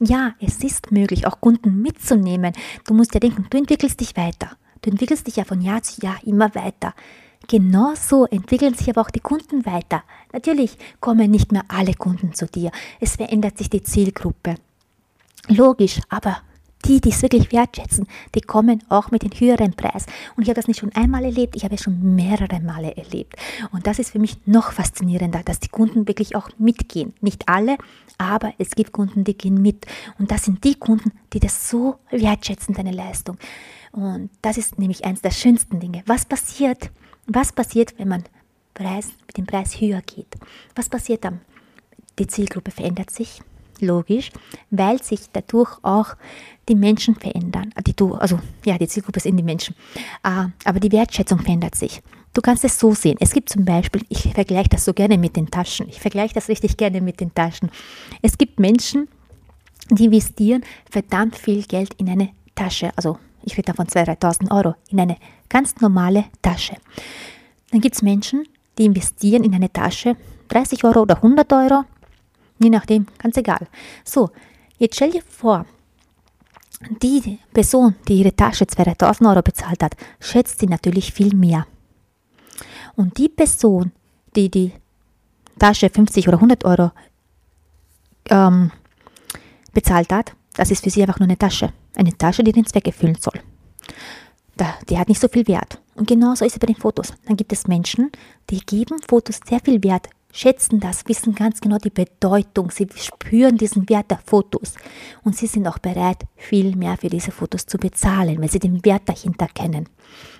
Ja, 0.00 0.34
es 0.40 0.62
ist 0.64 0.92
möglich, 0.92 1.26
auch 1.26 1.40
Kunden 1.40 1.82
mitzunehmen. 1.82 2.52
Du 2.86 2.94
musst 2.94 3.14
ja 3.14 3.20
denken, 3.20 3.46
du 3.50 3.58
entwickelst 3.58 4.00
dich 4.00 4.16
weiter. 4.16 4.52
Du 4.82 4.90
entwickelst 4.90 5.26
dich 5.26 5.36
ja 5.36 5.44
von 5.44 5.60
Jahr 5.60 5.82
zu 5.82 6.00
Jahr 6.00 6.16
immer 6.24 6.54
weiter. 6.54 6.94
Genauso 7.48 8.26
entwickeln 8.26 8.74
sich 8.74 8.88
aber 8.88 9.00
auch 9.00 9.10
die 9.10 9.20
Kunden 9.20 9.66
weiter. 9.66 10.02
Natürlich 10.32 10.76
kommen 11.00 11.30
nicht 11.30 11.52
mehr 11.52 11.64
alle 11.68 11.94
Kunden 11.94 12.32
zu 12.32 12.46
dir. 12.46 12.70
Es 13.00 13.16
verändert 13.16 13.58
sich 13.58 13.68
die 13.68 13.82
Zielgruppe. 13.82 14.54
Logisch, 15.48 16.00
aber 16.08 16.42
die, 16.84 17.00
die 17.00 17.10
es 17.10 17.22
wirklich 17.22 17.52
wertschätzen, 17.52 18.06
die 18.34 18.40
kommen 18.40 18.82
auch 18.88 19.10
mit 19.10 19.22
dem 19.22 19.30
höheren 19.38 19.74
Preis. 19.74 20.06
Und 20.36 20.42
ich 20.42 20.48
habe 20.48 20.56
das 20.56 20.68
nicht 20.68 20.80
schon 20.80 20.94
einmal 20.94 21.24
erlebt, 21.24 21.56
ich 21.56 21.64
habe 21.64 21.74
es 21.74 21.82
schon 21.82 22.14
mehrere 22.14 22.60
Male 22.60 22.96
erlebt. 22.96 23.36
Und 23.72 23.86
das 23.86 23.98
ist 23.98 24.10
für 24.10 24.18
mich 24.18 24.38
noch 24.46 24.72
faszinierender, 24.72 25.42
dass 25.44 25.60
die 25.60 25.68
Kunden 25.68 26.08
wirklich 26.08 26.36
auch 26.36 26.48
mitgehen. 26.58 27.12
Nicht 27.20 27.48
alle, 27.48 27.76
aber 28.18 28.52
es 28.58 28.70
gibt 28.70 28.92
Kunden, 28.92 29.24
die 29.24 29.36
gehen 29.36 29.60
mit. 29.60 29.86
Und 30.18 30.30
das 30.30 30.44
sind 30.44 30.64
die 30.64 30.74
Kunden, 30.74 31.12
die 31.32 31.40
das 31.40 31.68
so 31.68 31.96
wertschätzen, 32.10 32.74
deine 32.74 32.92
Leistung. 32.92 33.36
Und 33.92 34.30
das 34.42 34.56
ist 34.56 34.78
nämlich 34.78 35.04
eines 35.04 35.22
der 35.22 35.30
schönsten 35.30 35.80
Dinge. 35.80 36.02
Was 36.06 36.24
passiert? 36.24 36.90
Was 37.26 37.52
passiert, 37.52 37.94
wenn 37.98 38.08
man 38.08 38.24
Preis, 38.74 39.08
mit 39.26 39.36
dem 39.36 39.46
Preis 39.46 39.80
höher 39.80 40.00
geht? 40.02 40.36
Was 40.74 40.88
passiert 40.88 41.24
dann? 41.24 41.40
Die 42.18 42.26
Zielgruppe 42.26 42.70
verändert 42.70 43.10
sich, 43.10 43.40
logisch, 43.80 44.30
weil 44.70 45.02
sich 45.02 45.20
dadurch 45.32 45.78
auch 45.82 46.16
die 46.68 46.74
Menschen 46.74 47.14
verändern. 47.14 47.72
Die 47.86 47.94
du, 47.94 48.14
also 48.14 48.38
ja, 48.64 48.78
die 48.78 48.88
Zielgruppe 48.88 49.20
sind 49.20 49.36
die 49.36 49.42
Menschen. 49.42 49.74
Ah, 50.22 50.48
aber 50.64 50.80
die 50.80 50.92
Wertschätzung 50.92 51.38
verändert 51.40 51.74
sich. 51.74 52.02
Du 52.32 52.40
kannst 52.40 52.64
es 52.64 52.78
so 52.78 52.94
sehen. 52.94 53.16
Es 53.20 53.32
gibt 53.32 53.48
zum 53.48 53.64
Beispiel, 53.64 54.02
ich 54.08 54.32
vergleiche 54.32 54.68
das 54.68 54.84
so 54.84 54.94
gerne 54.94 55.18
mit 55.18 55.36
den 55.36 55.50
Taschen. 55.50 55.88
Ich 55.88 56.00
vergleiche 56.00 56.34
das 56.34 56.48
richtig 56.48 56.76
gerne 56.76 57.00
mit 57.00 57.20
den 57.20 57.34
Taschen. 57.34 57.70
Es 58.22 58.38
gibt 58.38 58.60
Menschen, 58.60 59.08
die 59.90 60.04
investieren 60.04 60.62
verdammt 60.88 61.36
viel 61.36 61.64
Geld 61.64 61.94
in 61.94 62.08
eine 62.08 62.30
Tasche. 62.54 62.92
Also 62.94 63.18
ich 63.42 63.54
rede 63.54 63.72
davon 63.72 63.86
2.000, 63.86 64.20
3.000 64.20 64.56
Euro 64.56 64.76
in 64.90 65.00
eine 65.00 65.16
ganz 65.48 65.80
normale 65.80 66.26
Tasche. 66.40 66.76
Dann 67.72 67.80
gibt 67.80 67.96
es 67.96 68.02
Menschen, 68.02 68.46
die 68.78 68.84
investieren 68.84 69.42
in 69.42 69.54
eine 69.54 69.72
Tasche 69.72 70.16
30 70.50 70.84
Euro 70.84 71.02
oder 71.02 71.16
100 71.16 71.52
Euro 71.52 71.84
Je 72.60 72.70
nachdem, 72.70 73.06
ganz 73.18 73.36
egal. 73.36 73.66
So, 74.04 74.30
jetzt 74.78 74.96
stell 74.96 75.10
dir 75.10 75.22
vor, 75.26 75.64
die 77.02 77.38
Person, 77.52 77.96
die 78.06 78.20
ihre 78.20 78.36
Tasche 78.36 78.66
2000 78.66 79.28
Euro 79.28 79.42
bezahlt 79.42 79.82
hat, 79.82 79.96
schätzt 80.20 80.60
sie 80.60 80.66
natürlich 80.66 81.12
viel 81.12 81.34
mehr. 81.34 81.66
Und 82.96 83.16
die 83.18 83.28
Person, 83.28 83.92
die 84.36 84.50
die 84.50 84.72
Tasche 85.58 85.88
50 85.88 86.28
oder 86.28 86.36
100 86.36 86.64
Euro 86.64 86.90
ähm, 88.28 88.70
bezahlt 89.72 90.12
hat, 90.12 90.32
das 90.54 90.70
ist 90.70 90.84
für 90.84 90.90
sie 90.90 91.02
einfach 91.02 91.18
nur 91.18 91.28
eine 91.28 91.38
Tasche. 91.38 91.72
Eine 91.96 92.16
Tasche, 92.16 92.44
die 92.44 92.52
den 92.52 92.66
Zweck 92.66 92.86
erfüllen 92.86 93.16
soll. 93.18 93.40
Da, 94.56 94.74
die 94.88 94.98
hat 94.98 95.08
nicht 95.08 95.20
so 95.20 95.28
viel 95.28 95.46
Wert. 95.48 95.80
Und 95.94 96.08
genauso 96.08 96.44
ist 96.44 96.54
es 96.54 96.58
bei 96.58 96.66
den 96.66 96.76
Fotos. 96.76 97.14
Dann 97.26 97.36
gibt 97.36 97.52
es 97.52 97.66
Menschen, 97.66 98.10
die 98.50 98.60
geben 98.60 98.98
Fotos 99.08 99.40
sehr 99.46 99.60
viel 99.60 99.82
Wert 99.82 100.08
schätzen 100.32 100.80
das, 100.80 101.06
wissen 101.06 101.34
ganz 101.34 101.60
genau 101.60 101.78
die 101.78 101.90
Bedeutung, 101.90 102.70
sie 102.70 102.88
spüren 102.94 103.56
diesen 103.56 103.88
Wert 103.88 104.10
der 104.10 104.20
Fotos 104.24 104.74
und 105.24 105.36
sie 105.36 105.46
sind 105.46 105.66
auch 105.66 105.78
bereit, 105.78 106.24
viel 106.36 106.76
mehr 106.76 106.96
für 106.96 107.08
diese 107.08 107.30
Fotos 107.30 107.66
zu 107.66 107.78
bezahlen, 107.78 108.40
weil 108.40 108.50
sie 108.50 108.58
den 108.58 108.84
Wert 108.84 109.02
dahinter 109.06 109.48
kennen. 109.48 109.88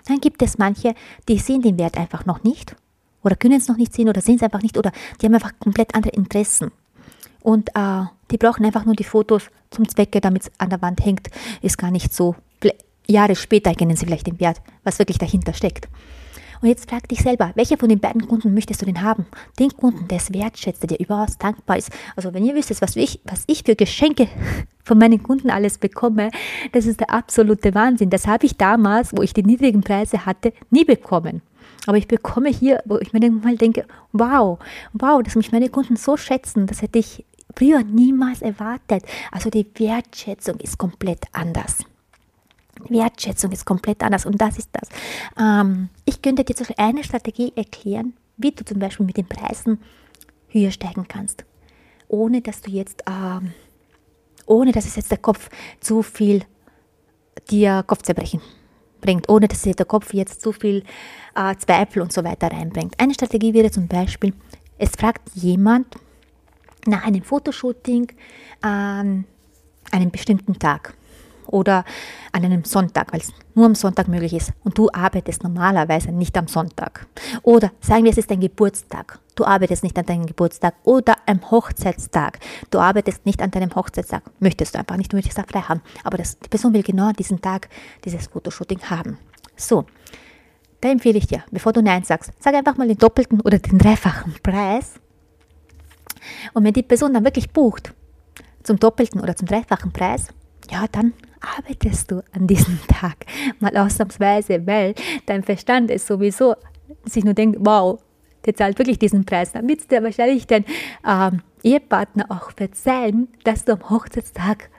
Dann 0.06 0.20
gibt 0.20 0.42
es 0.42 0.58
manche, 0.58 0.94
die 1.28 1.38
sehen 1.38 1.62
den 1.62 1.78
Wert 1.78 1.98
einfach 1.98 2.26
noch 2.26 2.44
nicht 2.44 2.76
oder 3.22 3.36
können 3.36 3.58
es 3.58 3.68
noch 3.68 3.76
nicht 3.76 3.92
sehen 3.92 4.08
oder 4.08 4.20
sehen 4.20 4.36
es 4.36 4.42
einfach 4.42 4.62
nicht 4.62 4.78
oder 4.78 4.92
die 5.20 5.26
haben 5.26 5.34
einfach 5.34 5.52
komplett 5.58 5.94
andere 5.94 6.12
Interessen. 6.12 6.70
Und 7.42 7.70
äh, 7.74 8.04
die 8.30 8.36
brauchen 8.36 8.64
einfach 8.66 8.84
nur 8.84 8.94
die 8.94 9.04
Fotos 9.04 9.44
zum 9.70 9.88
Zwecke, 9.88 10.20
damit 10.20 10.42
es 10.42 10.50
an 10.58 10.70
der 10.70 10.82
Wand 10.82 11.04
hängt, 11.04 11.28
ist 11.62 11.78
gar 11.78 11.90
nicht 11.90 12.12
so. 12.12 12.36
Jahre 13.06 13.34
später 13.34 13.74
kennen 13.74 13.96
sie 13.96 14.06
vielleicht 14.06 14.26
den 14.26 14.38
Wert, 14.38 14.60
was 14.84 14.98
wirklich 14.98 15.18
dahinter 15.18 15.52
steckt. 15.52 15.88
Und 16.62 16.68
jetzt 16.68 16.90
frag 16.90 17.08
dich 17.08 17.20
selber, 17.20 17.52
welcher 17.54 17.78
von 17.78 17.88
den 17.88 18.00
beiden 18.00 18.28
Kunden 18.28 18.52
möchtest 18.52 18.82
du 18.82 18.86
denn 18.86 19.02
haben? 19.02 19.26
Den 19.58 19.70
Kunden, 19.70 20.08
der 20.08 20.18
es 20.18 20.32
wertschätzt, 20.32 20.82
der 20.82 20.88
dir 20.88 21.04
überaus 21.04 21.38
dankbar 21.38 21.78
ist. 21.78 21.90
Also 22.16 22.34
wenn 22.34 22.44
ihr 22.44 22.54
wüsstet, 22.54 22.82
was 22.82 22.96
ich, 22.96 23.20
was 23.24 23.44
ich 23.46 23.62
für 23.64 23.76
Geschenke 23.76 24.28
von 24.84 24.98
meinen 24.98 25.22
Kunden 25.22 25.50
alles 25.50 25.78
bekomme, 25.78 26.30
das 26.72 26.84
ist 26.84 27.00
der 27.00 27.10
absolute 27.10 27.74
Wahnsinn. 27.74 28.10
Das 28.10 28.26
habe 28.26 28.44
ich 28.44 28.56
damals, 28.56 29.16
wo 29.16 29.22
ich 29.22 29.32
die 29.32 29.42
niedrigen 29.42 29.80
Preise 29.80 30.26
hatte, 30.26 30.52
nie 30.70 30.84
bekommen. 30.84 31.40
Aber 31.86 31.96
ich 31.96 32.08
bekomme 32.08 32.50
hier, 32.50 32.82
wo 32.84 32.98
ich 32.98 33.12
mir 33.12 33.30
mal 33.30 33.56
denke, 33.56 33.86
wow, 34.12 34.58
wow, 34.92 35.22
dass 35.22 35.36
mich 35.36 35.52
meine 35.52 35.70
Kunden 35.70 35.96
so 35.96 36.18
schätzen, 36.18 36.66
das 36.66 36.82
hätte 36.82 36.98
ich 36.98 37.24
früher 37.56 37.82
niemals 37.82 38.42
erwartet. 38.42 39.04
Also 39.32 39.48
die 39.48 39.66
Wertschätzung 39.76 40.60
ist 40.60 40.76
komplett 40.76 41.24
anders. 41.32 41.78
Wertschätzung 42.88 43.52
ist 43.52 43.64
komplett 43.64 44.02
anders 44.02 44.26
und 44.26 44.40
das 44.40 44.58
ist 44.58 44.70
das. 44.72 44.88
Ähm, 45.38 45.88
ich 46.04 46.22
könnte 46.22 46.44
dir 46.44 46.54
eine 46.76 47.04
Strategie 47.04 47.52
erklären, 47.56 48.14
wie 48.36 48.52
du 48.52 48.64
zum 48.64 48.78
Beispiel 48.78 49.06
mit 49.06 49.16
den 49.16 49.26
Preisen 49.26 49.80
höher 50.48 50.70
steigen 50.70 51.06
kannst, 51.06 51.44
ohne 52.08 52.40
dass 52.40 52.60
du 52.62 52.70
jetzt, 52.70 53.02
ähm, 53.08 53.52
ohne 54.46 54.72
dass 54.72 54.86
es 54.86 54.96
jetzt 54.96 55.10
der 55.10 55.18
Kopf 55.18 55.48
zu 55.80 56.02
viel 56.02 56.44
dir 57.50 57.84
Kopfzerbrechen 57.86 58.40
bringt, 59.00 59.28
ohne 59.28 59.48
dass 59.48 59.62
der 59.62 59.74
Kopf 59.84 60.12
jetzt 60.12 60.42
zu 60.42 60.52
viel 60.52 60.84
äh, 61.34 61.54
Zweifel 61.56 62.02
und 62.02 62.12
so 62.12 62.24
weiter 62.24 62.50
reinbringt. 62.50 62.94
Eine 62.98 63.14
Strategie 63.14 63.54
wäre 63.54 63.70
zum 63.70 63.88
Beispiel, 63.88 64.34
es 64.78 64.90
fragt 64.90 65.34
jemand 65.34 65.96
nach 66.86 67.04
einem 67.04 67.22
Fotoshooting 67.22 68.12
an 68.62 69.24
einem 69.90 70.10
bestimmten 70.10 70.58
Tag 70.58 70.94
oder 71.50 71.84
an 72.32 72.44
einem 72.44 72.64
Sonntag, 72.64 73.12
weil 73.12 73.20
es 73.20 73.32
nur 73.54 73.66
am 73.66 73.74
Sonntag 73.74 74.08
möglich 74.08 74.32
ist 74.32 74.52
und 74.64 74.78
du 74.78 74.88
arbeitest 74.92 75.42
normalerweise 75.42 76.12
nicht 76.12 76.36
am 76.38 76.48
Sonntag. 76.48 77.06
Oder 77.42 77.72
sagen 77.80 78.04
wir, 78.04 78.10
es 78.10 78.18
ist 78.18 78.30
dein 78.30 78.40
Geburtstag. 78.40 79.18
Du 79.34 79.44
arbeitest 79.44 79.82
nicht 79.82 79.98
an 79.98 80.06
deinem 80.06 80.26
Geburtstag 80.26 80.74
oder 80.84 81.16
am 81.26 81.50
Hochzeitstag. 81.50 82.38
Du 82.70 82.78
arbeitest 82.78 83.24
nicht 83.26 83.42
an 83.42 83.50
deinem 83.50 83.74
Hochzeitstag. 83.74 84.22
Möchtest 84.38 84.74
du 84.74 84.78
einfach 84.78 84.96
nicht, 84.96 85.12
du 85.12 85.16
möchtest 85.16 85.38
da 85.38 85.44
frei 85.44 85.60
haben. 85.60 85.80
Aber 86.04 86.18
das, 86.18 86.38
die 86.38 86.48
Person 86.48 86.74
will 86.74 86.82
genau 86.82 87.08
an 87.08 87.14
diesem 87.14 87.40
Tag 87.40 87.68
dieses 88.04 88.26
Fotoshooting 88.26 88.80
haben. 88.90 89.18
So, 89.56 89.86
da 90.80 90.88
empfehle 90.88 91.18
ich 91.18 91.26
dir, 91.26 91.44
bevor 91.50 91.72
du 91.72 91.82
Nein 91.82 92.04
sagst, 92.04 92.32
sag 92.38 92.54
einfach 92.54 92.76
mal 92.76 92.88
den 92.88 92.98
doppelten 92.98 93.40
oder 93.40 93.58
den 93.58 93.78
dreifachen 93.78 94.34
Preis. 94.42 94.94
Und 96.54 96.64
wenn 96.64 96.72
die 96.72 96.82
Person 96.82 97.14
dann 97.14 97.24
wirklich 97.24 97.50
bucht, 97.50 97.92
zum 98.62 98.78
doppelten 98.78 99.20
oder 99.20 99.36
zum 99.36 99.48
dreifachen 99.48 99.92
Preis, 99.92 100.28
ja, 100.70 100.86
dann 100.90 101.12
arbeitest 101.40 102.10
du 102.10 102.22
an 102.32 102.46
diesem 102.46 102.78
Tag 102.88 103.26
mal 103.58 103.76
ausnahmsweise, 103.76 104.66
weil 104.66 104.94
dein 105.26 105.42
Verstand 105.42 105.90
ist 105.90 106.06
sowieso 106.06 106.54
sich 107.04 107.24
nur 107.24 107.34
denkt, 107.34 107.58
wow, 107.60 108.00
der 108.44 108.54
zahlt 108.54 108.78
wirklich 108.78 108.98
diesen 108.98 109.24
Preis. 109.24 109.52
Dann 109.52 109.68
wird 109.68 109.90
dir 109.90 110.02
wahrscheinlich 110.02 110.46
dein 110.46 110.64
ähm, 111.06 111.42
Ehepartner 111.62 112.26
auch 112.28 112.50
verzeihen, 112.52 113.28
dass 113.44 113.64
du 113.64 113.72
am 113.72 113.90
Hochzeitstag 113.90 114.70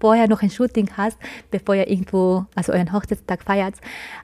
vorher 0.00 0.28
noch 0.28 0.42
ein 0.42 0.50
Shooting 0.50 0.90
hast, 0.96 1.18
bevor 1.50 1.74
ihr 1.74 1.88
irgendwo, 1.88 2.46
also 2.54 2.72
euren 2.72 2.92
Hochzeitstag 2.92 3.42
feiert, 3.42 3.74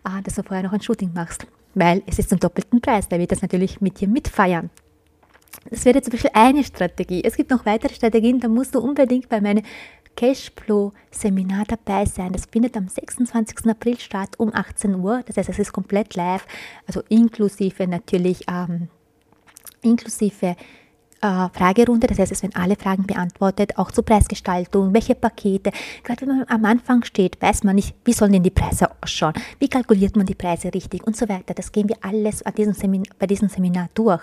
äh, 0.05 0.23
dass 0.23 0.35
du 0.35 0.43
vorher 0.43 0.63
noch 0.63 0.73
ein 0.73 0.81
Shooting 0.81 1.13
machst. 1.15 1.47
Weil 1.75 2.03
es 2.07 2.19
ist 2.19 2.29
zum 2.29 2.39
doppelten 2.39 2.81
Preis, 2.81 3.09
der 3.09 3.19
wird 3.19 3.33
das 3.33 3.43
natürlich 3.43 3.81
mit 3.81 4.01
dir 4.01 4.09
mitfeiern. 4.09 4.71
Das 5.71 5.85
wäre 5.85 6.03
zum 6.03 6.13
Beispiel 6.13 6.31
eine 6.35 6.65
Strategie. 6.65 7.23
Es 7.25 7.37
gibt 7.37 7.51
noch 7.51 7.65
weitere 7.65 7.95
Strategien, 7.95 8.41
da 8.41 8.49
musst 8.49 8.75
du 8.75 8.81
unbedingt 8.81 9.29
bei 9.29 9.41
meinen 9.41 9.63
Cashflow-Seminar 10.17 11.65
dabei 11.67 12.05
sein. 12.05 12.33
Das 12.33 12.47
findet 12.47 12.77
am 12.77 12.89
26. 12.89 13.67
April 13.67 13.99
statt 13.99 14.31
um 14.39 14.55
18 14.55 14.95
Uhr. 14.97 15.23
Das 15.27 15.37
heißt, 15.37 15.49
es 15.49 15.59
ist 15.59 15.73
komplett 15.73 16.15
live, 16.15 16.47
also 16.87 17.03
inklusive 17.09 17.87
natürlich, 17.87 18.45
ähm, 18.49 18.89
inklusive 19.83 20.57
äh, 21.23 21.49
Fragerunde. 21.53 22.07
Das 22.07 22.19
heißt, 22.19 22.33
es 22.33 22.43
werden 22.43 22.57
alle 22.57 22.77
Fragen 22.77 23.07
beantwortet, 23.07 23.79
auch 23.79 23.91
zur 23.91 24.05
Preisgestaltung, 24.05 24.93
welche 24.93 25.15
Pakete. 25.15 25.71
Gerade 26.03 26.23
wenn 26.23 26.39
man 26.39 26.47
am 26.49 26.65
Anfang 26.65 27.05
steht, 27.05 27.41
weiß 27.41 27.65
man 27.65 27.77
nicht, 27.77 27.95
wie 28.05 28.13
sollen 28.13 28.33
denn 28.33 28.43
die 28.43 28.51
Preise 28.51 28.91
ausschauen, 29.01 29.35
wie 29.59 29.69
kalkuliert 29.69 30.17
man 30.17 30.27
die 30.27 30.35
Preise 30.35 30.75
richtig 30.75 31.07
und 31.07 31.17
so 31.17 31.29
weiter. 31.29 31.55
Das 31.55 31.73
gehen 31.73 31.89
wir 31.89 31.97
alles 32.03 32.43
diesem 32.57 32.75
Seminar, 32.75 33.15
bei 33.19 33.27
diesem 33.27 33.49
Seminar 33.49 33.89
durch, 33.95 34.23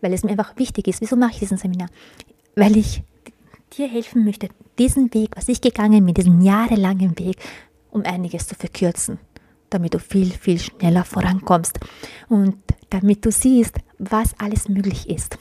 weil 0.00 0.12
es 0.12 0.24
mir 0.24 0.30
einfach 0.32 0.56
wichtig 0.56 0.88
ist. 0.88 1.00
Wieso 1.00 1.16
mache 1.16 1.32
ich 1.32 1.38
diesen 1.38 1.56
Seminar? 1.56 1.88
Weil 2.56 2.76
ich 2.76 3.02
dir 3.76 3.88
helfen 3.88 4.24
möchte, 4.24 4.48
diesen 4.78 5.12
Weg, 5.14 5.36
was 5.36 5.48
ich 5.48 5.60
gegangen 5.60 6.04
bin, 6.04 6.14
diesen 6.14 6.42
jahrelangen 6.42 7.18
Weg, 7.18 7.36
um 7.90 8.02
einiges 8.04 8.46
zu 8.46 8.54
verkürzen, 8.54 9.18
damit 9.68 9.94
du 9.94 9.98
viel, 9.98 10.30
viel 10.30 10.58
schneller 10.58 11.04
vorankommst 11.04 11.78
und 12.28 12.56
damit 12.90 13.24
du 13.24 13.30
siehst, 13.30 13.76
was 13.98 14.38
alles 14.38 14.68
möglich 14.68 15.08
ist. 15.08 15.38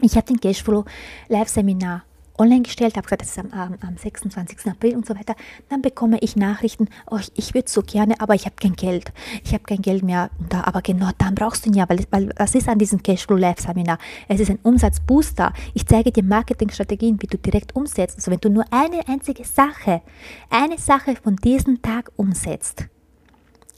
Ich 0.00 0.16
habe 0.16 0.26
den 0.26 0.40
Cashflow 0.40 0.84
Live 1.28 1.48
Seminar 1.48 2.04
online 2.38 2.62
gestellt, 2.62 2.96
habe 2.96 3.04
gesagt, 3.04 3.22
das 3.22 3.30
ist 3.30 3.38
am, 3.38 3.50
am, 3.52 3.78
am 3.80 3.96
26. 3.96 4.66
April 4.66 4.96
und 4.96 5.06
so 5.06 5.14
weiter, 5.14 5.34
dann 5.68 5.82
bekomme 5.82 6.18
ich 6.20 6.36
Nachrichten, 6.36 6.88
oh, 7.10 7.18
ich, 7.18 7.32
ich 7.36 7.54
würde 7.54 7.68
so 7.68 7.82
gerne, 7.82 8.20
aber 8.20 8.34
ich 8.34 8.44
habe 8.44 8.56
kein 8.60 8.74
Geld. 8.74 9.12
Ich 9.44 9.52
habe 9.52 9.64
kein 9.64 9.82
Geld 9.82 10.02
mehr 10.02 10.30
da, 10.48 10.64
aber 10.64 10.82
genau 10.82 11.10
dann 11.18 11.34
brauchst 11.34 11.64
du 11.64 11.70
ihn 11.70 11.74
ja, 11.74 11.88
weil, 11.88 12.04
weil 12.10 12.30
was 12.36 12.54
ist 12.54 12.68
an 12.68 12.78
diesem 12.78 13.02
Cashflow 13.02 13.36
Live 13.36 13.60
Seminar? 13.60 13.98
Es 14.28 14.40
ist 14.40 14.50
ein 14.50 14.58
Umsatzbooster. 14.62 15.52
Ich 15.74 15.86
zeige 15.86 16.12
dir 16.12 16.24
Marketingstrategien, 16.24 17.20
wie 17.20 17.26
du 17.26 17.38
direkt 17.38 17.74
umsetzt. 17.76 18.16
Also 18.16 18.30
wenn 18.30 18.40
du 18.40 18.50
nur 18.50 18.64
eine 18.70 19.06
einzige 19.08 19.44
Sache, 19.44 20.02
eine 20.50 20.78
Sache 20.78 21.16
von 21.16 21.36
diesem 21.36 21.82
Tag 21.82 22.10
umsetzt, 22.16 22.86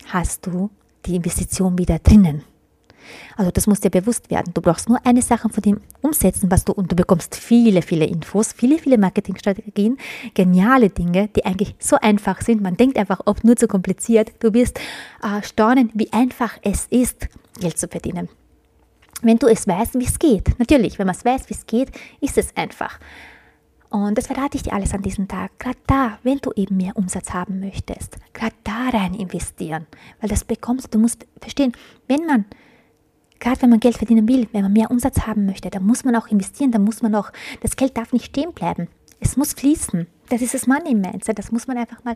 hast 0.06 0.46
du 0.46 0.70
die 1.06 1.16
Investition 1.16 1.78
wieder 1.78 1.98
drinnen. 1.98 2.42
Also 3.36 3.50
das 3.50 3.66
muss 3.66 3.80
dir 3.80 3.90
bewusst 3.90 4.30
werden. 4.30 4.52
Du 4.54 4.60
brauchst 4.60 4.88
nur 4.88 4.98
eine 5.04 5.22
Sache 5.22 5.48
von 5.48 5.62
dem 5.62 5.80
umsetzen, 6.02 6.50
was 6.50 6.64
du 6.64 6.72
und 6.72 6.90
du 6.90 6.96
bekommst 6.96 7.34
viele, 7.34 7.82
viele 7.82 8.06
Infos, 8.06 8.52
viele, 8.52 8.78
viele 8.78 8.98
Marketingstrategien, 8.98 9.98
geniale 10.34 10.90
Dinge, 10.90 11.28
die 11.28 11.44
eigentlich 11.44 11.74
so 11.78 11.96
einfach 11.96 12.40
sind. 12.40 12.62
Man 12.62 12.76
denkt 12.76 12.98
einfach 12.98 13.20
oft 13.26 13.44
nur 13.44 13.56
zu 13.56 13.68
kompliziert. 13.68 14.32
Du 14.40 14.52
wirst 14.54 14.78
äh, 15.22 15.42
staunen, 15.42 15.90
wie 15.94 16.12
einfach 16.12 16.58
es 16.62 16.86
ist, 16.90 17.28
Geld 17.60 17.78
zu 17.78 17.88
verdienen. 17.88 18.28
Wenn 19.22 19.38
du 19.38 19.48
es 19.48 19.66
weißt, 19.66 19.98
wie 19.98 20.04
es 20.04 20.18
geht. 20.18 20.58
Natürlich, 20.58 20.98
wenn 20.98 21.06
man 21.06 21.16
es 21.16 21.24
weiß, 21.24 21.48
wie 21.48 21.54
es 21.54 21.66
geht, 21.66 21.90
ist 22.20 22.38
es 22.38 22.56
einfach. 22.56 22.98
Und 23.90 24.18
das 24.18 24.26
verrate 24.26 24.56
ich 24.56 24.62
dir 24.62 24.72
alles 24.72 24.92
an 24.92 25.02
diesem 25.02 25.28
Tag. 25.28 25.58
Gerade 25.58 25.78
da, 25.86 26.18
wenn 26.22 26.38
du 26.38 26.52
eben 26.54 26.76
mehr 26.76 26.96
Umsatz 26.96 27.32
haben 27.32 27.60
möchtest, 27.60 28.18
gerade 28.34 28.54
da 28.62 28.90
rein 28.90 29.14
investieren. 29.14 29.86
Weil 30.20 30.28
das 30.28 30.44
bekommst 30.44 30.94
du 30.94 30.98
musst 30.98 31.26
verstehen, 31.40 31.72
wenn 32.06 32.26
man 32.26 32.44
Gerade 33.40 33.62
wenn 33.62 33.70
man 33.70 33.80
Geld 33.80 33.96
verdienen 33.96 34.28
will, 34.28 34.48
wenn 34.52 34.62
man 34.62 34.72
mehr 34.72 34.90
Umsatz 34.90 35.20
haben 35.26 35.46
möchte, 35.46 35.70
dann 35.70 35.86
muss 35.86 36.04
man 36.04 36.16
auch 36.16 36.26
investieren, 36.28 36.72
dann 36.72 36.84
muss 36.84 37.02
man 37.02 37.14
auch, 37.14 37.30
das 37.60 37.76
Geld 37.76 37.96
darf 37.96 38.12
nicht 38.12 38.26
stehen 38.26 38.52
bleiben. 38.52 38.88
Es 39.20 39.36
muss 39.36 39.52
fließen. 39.52 40.06
Das 40.28 40.42
ist 40.42 40.54
das 40.54 40.66
Money 40.66 40.94
Mindset. 40.94 41.38
Das 41.38 41.52
muss 41.52 41.66
man 41.66 41.78
einfach 41.78 42.04
mal 42.04 42.14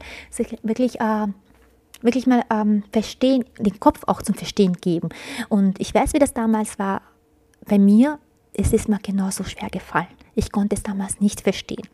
wirklich, 0.62 1.00
äh, 1.00 1.26
wirklich 2.00 2.26
mal 2.26 2.44
ähm, 2.50 2.84
verstehen, 2.92 3.44
den 3.58 3.80
Kopf 3.80 4.02
auch 4.06 4.22
zum 4.22 4.34
Verstehen 4.34 4.74
geben. 4.74 5.08
Und 5.48 5.80
ich 5.80 5.94
weiß, 5.94 6.12
wie 6.12 6.18
das 6.18 6.34
damals 6.34 6.78
war. 6.78 7.02
Bei 7.66 7.78
mir 7.78 8.18
es 8.54 8.72
ist 8.72 8.88
mir 8.88 8.98
genauso 8.98 9.44
schwer 9.44 9.70
gefallen. 9.70 10.08
Ich 10.34 10.52
konnte 10.52 10.76
es 10.76 10.82
damals 10.82 11.20
nicht 11.20 11.40
verstehen. 11.40 11.88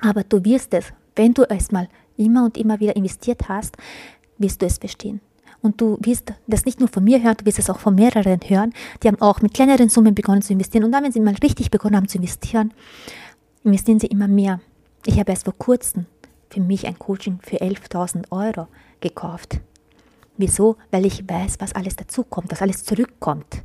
Aber 0.00 0.24
du 0.24 0.44
wirst 0.44 0.74
es, 0.74 0.92
wenn 1.14 1.34
du 1.34 1.48
es 1.48 1.70
mal 1.70 1.88
immer 2.16 2.44
und 2.44 2.58
immer 2.58 2.80
wieder 2.80 2.96
investiert 2.96 3.48
hast, 3.48 3.76
wirst 4.38 4.62
du 4.62 4.66
es 4.66 4.78
verstehen. 4.78 5.20
Und 5.64 5.80
du 5.80 5.96
wirst 6.02 6.34
das 6.46 6.66
nicht 6.66 6.78
nur 6.78 6.90
von 6.90 7.02
mir 7.02 7.22
hören, 7.22 7.38
du 7.38 7.46
wirst 7.46 7.58
es 7.58 7.70
auch 7.70 7.78
von 7.78 7.94
mehreren 7.94 8.38
hören. 8.46 8.74
Die 9.02 9.08
haben 9.08 9.18
auch 9.22 9.40
mit 9.40 9.54
kleineren 9.54 9.88
Summen 9.88 10.14
begonnen 10.14 10.42
zu 10.42 10.52
investieren. 10.52 10.84
Und 10.84 10.92
dann, 10.92 11.04
wenn 11.04 11.10
sie 11.10 11.20
mal 11.20 11.34
richtig 11.42 11.70
begonnen 11.70 11.96
haben 11.96 12.06
zu 12.06 12.18
investieren, 12.18 12.74
investieren 13.64 13.98
sie 13.98 14.08
immer 14.08 14.28
mehr. 14.28 14.60
Ich 15.06 15.18
habe 15.18 15.32
erst 15.32 15.44
vor 15.44 15.56
kurzem 15.56 16.04
für 16.50 16.60
mich 16.60 16.86
ein 16.86 16.98
Coaching 16.98 17.38
für 17.40 17.62
11.000 17.62 18.30
Euro 18.30 18.68
gekauft. 19.00 19.58
Wieso? 20.36 20.76
Weil 20.90 21.06
ich 21.06 21.26
weiß, 21.26 21.56
was 21.60 21.74
alles 21.74 21.96
dazukommt, 21.96 22.52
was 22.52 22.60
alles 22.60 22.84
zurückkommt. 22.84 23.62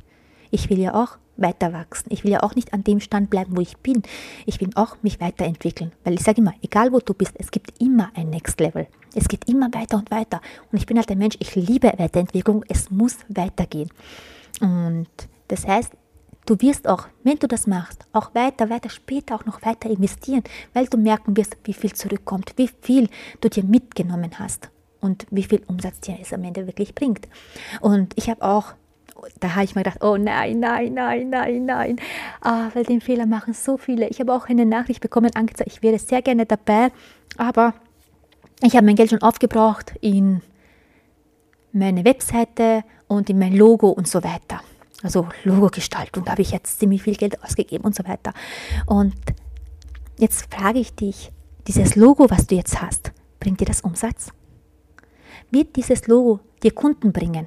Ich 0.50 0.70
will 0.70 0.78
ja 0.78 0.94
auch 0.94 1.18
weiter 1.36 1.72
wachsen. 1.72 2.10
Ich 2.10 2.24
will 2.24 2.32
ja 2.32 2.42
auch 2.42 2.54
nicht 2.54 2.72
an 2.74 2.84
dem 2.84 3.00
Stand 3.00 3.30
bleiben, 3.30 3.56
wo 3.56 3.60
ich 3.60 3.78
bin. 3.78 4.02
Ich 4.46 4.60
will 4.60 4.70
auch 4.74 4.96
mich 5.02 5.20
weiterentwickeln. 5.20 5.92
Weil 6.04 6.14
ich 6.14 6.22
sage 6.22 6.40
immer, 6.40 6.54
egal 6.62 6.92
wo 6.92 6.98
du 6.98 7.14
bist, 7.14 7.32
es 7.36 7.50
gibt 7.50 7.80
immer 7.80 8.10
ein 8.14 8.30
Next 8.30 8.60
Level. 8.60 8.86
Es 9.14 9.28
geht 9.28 9.48
immer 9.48 9.72
weiter 9.72 9.96
und 9.96 10.10
weiter. 10.10 10.40
Und 10.70 10.78
ich 10.78 10.86
bin 10.86 10.98
halt 10.98 11.10
ein 11.10 11.18
Mensch, 11.18 11.36
ich 11.38 11.54
liebe 11.54 11.92
Weiterentwicklung. 11.96 12.64
Es 12.68 12.90
muss 12.90 13.16
weitergehen. 13.28 13.90
Und 14.60 15.08
das 15.48 15.66
heißt, 15.66 15.92
Du 16.46 16.60
wirst 16.60 16.88
auch, 16.88 17.06
wenn 17.22 17.38
du 17.38 17.46
das 17.46 17.68
machst, 17.68 18.06
auch 18.12 18.34
weiter, 18.34 18.70
weiter, 18.70 18.88
später 18.88 19.36
auch 19.36 19.44
noch 19.44 19.62
weiter 19.62 19.88
investieren, 19.88 20.42
weil 20.72 20.86
du 20.86 20.96
merken 20.96 21.36
wirst, 21.36 21.56
wie 21.62 21.74
viel 21.74 21.92
zurückkommt, 21.92 22.54
wie 22.56 22.68
viel 22.80 23.08
du 23.40 23.48
dir 23.48 23.62
mitgenommen 23.62 24.32
hast 24.36 24.68
und 25.00 25.26
wie 25.30 25.44
viel 25.44 25.62
Umsatz 25.68 26.00
dir 26.00 26.18
es 26.20 26.32
am 26.32 26.42
Ende 26.42 26.66
wirklich 26.66 26.94
bringt. 26.94 27.28
Und 27.80 28.14
ich 28.16 28.28
habe 28.28 28.42
auch 28.42 28.72
da 29.40 29.54
habe 29.54 29.64
ich 29.64 29.74
mir 29.74 29.82
gedacht, 29.82 30.02
oh 30.02 30.16
nein, 30.16 30.60
nein, 30.60 30.94
nein, 30.94 31.30
nein, 31.30 31.64
nein, 31.64 31.96
ah, 32.40 32.70
weil 32.74 32.84
den 32.84 33.00
Fehler 33.00 33.26
machen 33.26 33.54
so 33.54 33.76
viele. 33.76 34.08
Ich 34.08 34.20
habe 34.20 34.34
auch 34.34 34.48
eine 34.48 34.66
Nachricht 34.66 35.00
bekommen, 35.00 35.30
angezeigt, 35.34 35.70
ich 35.72 35.82
wäre 35.82 35.98
sehr 35.98 36.22
gerne 36.22 36.46
dabei, 36.46 36.90
aber 37.36 37.74
ich 38.62 38.76
habe 38.76 38.86
mein 38.86 38.96
Geld 38.96 39.10
schon 39.10 39.22
aufgebraucht 39.22 39.94
in 40.00 40.42
meine 41.72 42.04
Webseite 42.04 42.84
und 43.08 43.30
in 43.30 43.38
mein 43.38 43.54
Logo 43.54 43.88
und 43.88 44.08
so 44.08 44.22
weiter. 44.22 44.60
Also 45.02 45.28
Logo-Gestaltung, 45.44 46.24
da 46.24 46.32
habe 46.32 46.42
ich 46.42 46.50
jetzt 46.50 46.78
ziemlich 46.78 47.02
viel 47.02 47.16
Geld 47.16 47.42
ausgegeben 47.42 47.84
und 47.84 47.94
so 47.94 48.06
weiter. 48.06 48.34
Und 48.86 49.14
jetzt 50.18 50.52
frage 50.54 50.78
ich 50.78 50.94
dich, 50.94 51.32
dieses 51.66 51.96
Logo, 51.96 52.28
was 52.28 52.46
du 52.46 52.54
jetzt 52.54 52.82
hast, 52.82 53.12
bringt 53.38 53.60
dir 53.60 53.64
das 53.64 53.80
Umsatz? 53.80 54.30
Wird 55.50 55.76
dieses 55.76 56.06
Logo 56.06 56.40
dir 56.62 56.72
Kunden 56.72 57.12
bringen? 57.12 57.46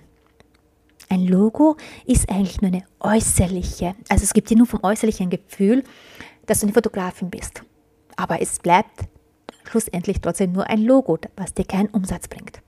Ein 1.09 1.27
Logo 1.27 1.77
ist 2.05 2.29
eigentlich 2.29 2.61
nur 2.61 2.71
eine 2.71 2.83
äußerliche, 2.99 3.95
also 4.09 4.23
es 4.23 4.33
gibt 4.33 4.49
dir 4.49 4.57
nur 4.57 4.67
vom 4.67 4.83
äußerlichen 4.83 5.29
Gefühl, 5.29 5.83
dass 6.45 6.59
du 6.59 6.65
eine 6.65 6.73
Fotografin 6.73 7.29
bist. 7.29 7.63
Aber 8.15 8.41
es 8.41 8.59
bleibt 8.59 9.07
schlussendlich 9.69 10.21
trotzdem 10.21 10.51
nur 10.51 10.67
ein 10.69 10.83
Logo, 10.83 11.17
was 11.35 11.53
dir 11.53 11.65
keinen 11.65 11.89
Umsatz 11.89 12.27
bringt. 12.27 12.61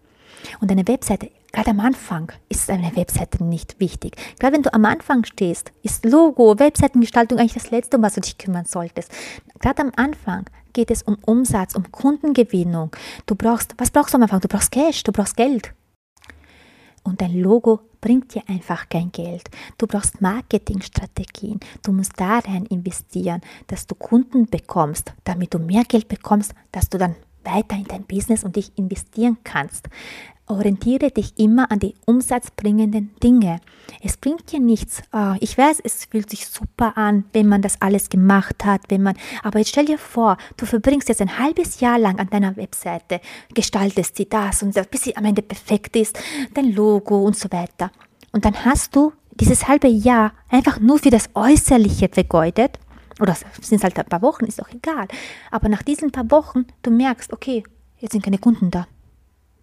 Und 0.60 0.72
eine 0.72 0.88
Webseite, 0.88 1.32
gerade 1.52 1.72
am 1.72 1.80
Anfang, 1.80 2.32
ist 2.50 2.70
eine 2.70 2.96
Webseite 2.96 3.44
nicht 3.44 3.80
wichtig. 3.80 4.16
Gerade 4.40 4.56
wenn 4.56 4.64
du 4.64 4.74
am 4.74 4.86
Anfang 4.86 5.26
stehst, 5.26 5.72
ist 5.82 6.06
Logo, 6.06 6.60
Webseitengestaltung 6.60 7.40
eigentlich 7.40 7.54
das 7.54 7.72
Letzte, 7.72 7.98
um 7.98 8.04
was 8.04 8.14
du 8.14 8.22
dich 8.22 8.38
kümmern 8.38 8.66
solltest. 8.66 9.12
Gerade 9.60 9.82
am 9.82 9.92
Anfang 9.96 10.46
geht 10.74 10.92
es 10.92 11.04
um 11.04 11.18
Umsatz, 11.26 11.76
um 11.76 11.92
Kundengewinnung. 11.92 12.92
Du 13.26 13.36
brauchst, 13.36 13.74
was 13.78 13.92
brauchst 13.92 14.14
du 14.14 14.18
am 14.18 14.24
Anfang? 14.24 14.42
Du 14.42 14.48
brauchst 14.48 14.72
Cash, 14.72 15.04
du 15.04 15.12
brauchst 15.12 15.38
Geld. 15.38 15.74
Und 17.06 17.22
dein 17.22 17.40
Logo 17.40 17.82
bringt 18.02 18.34
dir 18.34 18.42
einfach 18.48 18.90
kein 18.90 19.12
Geld. 19.12 19.50
Du 19.78 19.86
brauchst 19.86 20.22
Marketingstrategien. 20.22 21.60
Du 21.84 21.92
musst 21.92 22.14
da 22.18 22.40
rein 22.40 22.66
investieren, 22.66 23.42
dass 23.68 23.86
du 23.86 23.94
Kunden 23.94 24.48
bekommst, 24.48 25.14
damit 25.24 25.54
du 25.54 25.60
mehr 25.60 25.84
Geld 25.84 26.08
bekommst, 26.08 26.56
dass 26.72 26.90
du 26.90 26.98
dann 26.98 27.16
weiter 27.46 27.76
in 27.76 27.86
dein 27.86 28.04
Business 28.04 28.44
und 28.44 28.56
dich 28.56 28.72
investieren 28.78 29.38
kannst. 29.44 29.90
Orientiere 30.48 31.10
dich 31.10 31.40
immer 31.40 31.72
an 31.72 31.80
die 31.80 31.96
umsatzbringenden 32.06 33.16
Dinge. 33.24 33.62
Es 34.04 34.16
bringt 34.16 34.52
dir 34.52 34.60
nichts. 34.60 35.02
Oh, 35.12 35.34
ich 35.40 35.58
weiß, 35.58 35.80
es 35.84 36.06
fühlt 36.06 36.30
sich 36.30 36.46
super 36.46 36.98
an, 36.98 37.26
wenn 37.34 37.48
man 37.48 37.64
das 37.64 37.82
alles 37.82 38.10
gemacht 38.10 38.64
hat, 38.64 38.82
wenn 38.90 39.02
man. 39.02 39.16
Aber 39.42 39.58
jetzt 39.58 39.70
stell 39.70 39.86
dir 39.86 39.98
vor, 39.98 40.38
du 40.58 40.68
verbringst 40.68 41.10
jetzt 41.10 41.22
ein 41.22 41.40
halbes 41.40 41.80
Jahr 41.80 41.98
lang 41.98 42.20
an 42.20 42.30
deiner 42.30 42.56
Webseite, 42.58 43.22
gestaltest 43.56 44.18
sie 44.18 44.30
das 44.30 44.62
und 44.62 44.78
das, 44.78 44.86
bis 44.86 45.04
sie 45.04 45.18
am 45.18 45.26
Ende 45.26 45.42
perfekt 45.42 45.96
ist, 45.96 46.20
dein 46.54 46.74
Logo 46.74 47.24
und 47.24 47.36
so 47.36 47.52
weiter. 47.52 47.92
Und 48.32 48.46
dann 48.46 48.66
hast 48.66 48.96
du 48.96 49.14
dieses 49.40 49.68
halbe 49.68 49.88
Jahr 49.88 50.34
einfach 50.50 50.80
nur 50.80 51.00
für 51.00 51.10
das 51.10 51.30
Äußerliche 51.34 52.10
vergeudet. 52.10 52.78
Oder 53.20 53.36
sind 53.62 53.78
es 53.78 53.84
halt 53.84 53.98
ein 53.98 54.06
paar 54.06 54.22
Wochen, 54.22 54.46
ist 54.46 54.60
doch 54.60 54.70
egal. 54.70 55.08
Aber 55.52 55.70
nach 55.70 55.84
diesen 55.84 56.12
paar 56.12 56.30
Wochen, 56.32 56.66
du 56.82 56.92
merkst, 56.92 57.32
okay, 57.32 57.64
jetzt 57.98 58.12
sind 58.12 58.24
keine 58.24 58.38
Kunden 58.38 58.72
da 58.72 58.88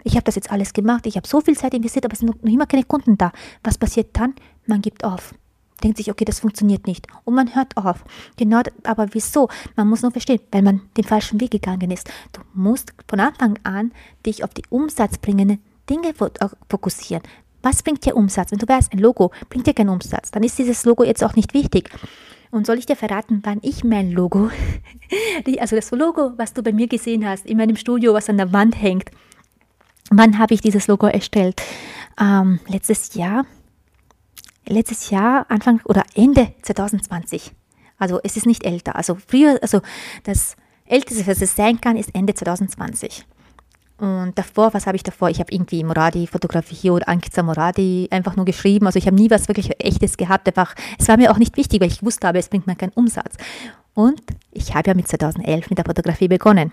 ich 0.04 0.14
habe 0.14 0.24
das 0.24 0.34
jetzt 0.34 0.50
alles 0.50 0.72
gemacht, 0.72 1.06
ich 1.06 1.16
habe 1.16 1.26
so 1.26 1.40
viel 1.40 1.56
Zeit 1.56 1.74
investiert, 1.74 2.04
aber 2.04 2.14
es 2.14 2.20
sind 2.20 2.28
noch 2.28 2.50
immer 2.50 2.66
keine 2.66 2.84
Kunden 2.84 3.16
da. 3.18 3.32
Was 3.62 3.78
passiert 3.78 4.08
dann? 4.12 4.34
Man 4.66 4.82
gibt 4.82 5.04
auf. 5.04 5.34
Denkt 5.82 5.96
sich, 5.96 6.10
okay, 6.10 6.24
das 6.24 6.40
funktioniert 6.40 6.86
nicht. 6.86 7.08
Und 7.24 7.34
man 7.34 7.54
hört 7.54 7.76
auf. 7.76 8.04
Genau, 8.36 8.62
aber 8.84 9.08
wieso? 9.12 9.48
Man 9.74 9.88
muss 9.88 10.02
nur 10.02 10.12
verstehen, 10.12 10.40
weil 10.52 10.62
man 10.62 10.82
den 10.96 11.04
falschen 11.04 11.40
Weg 11.40 11.50
gegangen 11.50 11.90
ist. 11.90 12.08
Du 12.32 12.40
musst 12.54 12.92
von 13.08 13.18
Anfang 13.18 13.58
an 13.64 13.92
dich 14.24 14.44
auf 14.44 14.54
die 14.54 14.62
umsatzbringenden 14.70 15.60
Dinge 15.90 16.10
äh, 16.10 16.48
fokussieren. 16.68 17.22
Was 17.62 17.82
bringt 17.82 18.04
dir 18.04 18.16
Umsatz? 18.16 18.52
Wenn 18.52 18.58
du 18.58 18.68
weißt, 18.68 18.92
ein 18.92 18.98
Logo 18.98 19.32
bringt 19.48 19.66
dir 19.66 19.74
keinen 19.74 19.88
Umsatz, 19.88 20.30
dann 20.30 20.42
ist 20.42 20.58
dieses 20.58 20.84
Logo 20.84 21.04
jetzt 21.04 21.22
auch 21.22 21.34
nicht 21.34 21.54
wichtig. 21.54 21.90
Und 22.52 22.66
soll 22.66 22.78
ich 22.78 22.86
dir 22.86 22.96
verraten, 22.96 23.40
wann 23.42 23.58
ich 23.62 23.82
mein 23.82 24.12
Logo, 24.12 24.50
also 25.58 25.74
das 25.74 25.90
Logo, 25.90 26.34
was 26.36 26.52
du 26.52 26.62
bei 26.62 26.72
mir 26.72 26.86
gesehen 26.86 27.26
hast, 27.26 27.46
in 27.46 27.56
meinem 27.56 27.76
Studio, 27.76 28.14
was 28.14 28.28
an 28.28 28.36
der 28.36 28.52
Wand 28.52 28.80
hängt, 28.80 29.10
Wann 30.14 30.38
habe 30.38 30.52
ich 30.52 30.60
dieses 30.60 30.88
Logo 30.88 31.06
erstellt? 31.06 31.62
Ähm, 32.20 32.60
letztes 32.68 33.14
Jahr, 33.14 33.46
letztes 34.66 35.08
Jahr, 35.08 35.46
Anfang 35.48 35.80
oder 35.84 36.04
Ende 36.14 36.52
2020. 36.60 37.52
Also 37.96 38.20
es 38.22 38.36
ist 38.36 38.44
nicht 38.44 38.64
älter. 38.64 38.94
Also 38.94 39.16
früher, 39.26 39.58
also 39.62 39.80
das 40.24 40.56
Älteste, 40.84 41.26
was 41.26 41.40
es 41.40 41.56
sein 41.56 41.80
kann, 41.80 41.96
ist 41.96 42.14
Ende 42.14 42.34
2020. 42.34 43.24
Und 44.02 44.36
davor, 44.36 44.74
was 44.74 44.88
habe 44.88 44.96
ich 44.96 45.04
davor? 45.04 45.30
Ich 45.30 45.38
habe 45.38 45.52
irgendwie 45.54 45.84
Moradi 45.84 46.26
Fotografie 46.26 46.90
oder 46.90 47.08
Ankiza 47.08 47.44
Moradi 47.44 48.08
einfach 48.10 48.34
nur 48.34 48.44
geschrieben. 48.44 48.86
Also 48.86 48.98
ich 48.98 49.06
habe 49.06 49.14
nie 49.14 49.30
was 49.30 49.46
wirklich 49.46 49.70
Echtes 49.78 50.16
gehabt. 50.16 50.48
Einfach, 50.48 50.74
es 50.98 51.06
war 51.06 51.16
mir 51.16 51.30
auch 51.30 51.38
nicht 51.38 51.56
wichtig, 51.56 51.80
weil 51.80 51.86
ich 51.86 52.02
wusste, 52.02 52.26
aber 52.26 52.40
es 52.40 52.48
bringt 52.48 52.66
mir 52.66 52.74
keinen 52.74 52.90
Umsatz. 52.96 53.36
Und 53.94 54.20
ich 54.50 54.74
habe 54.74 54.90
ja 54.90 54.94
mit 54.94 55.06
2011 55.06 55.70
mit 55.70 55.78
der 55.78 55.84
Fotografie 55.84 56.26
begonnen. 56.26 56.72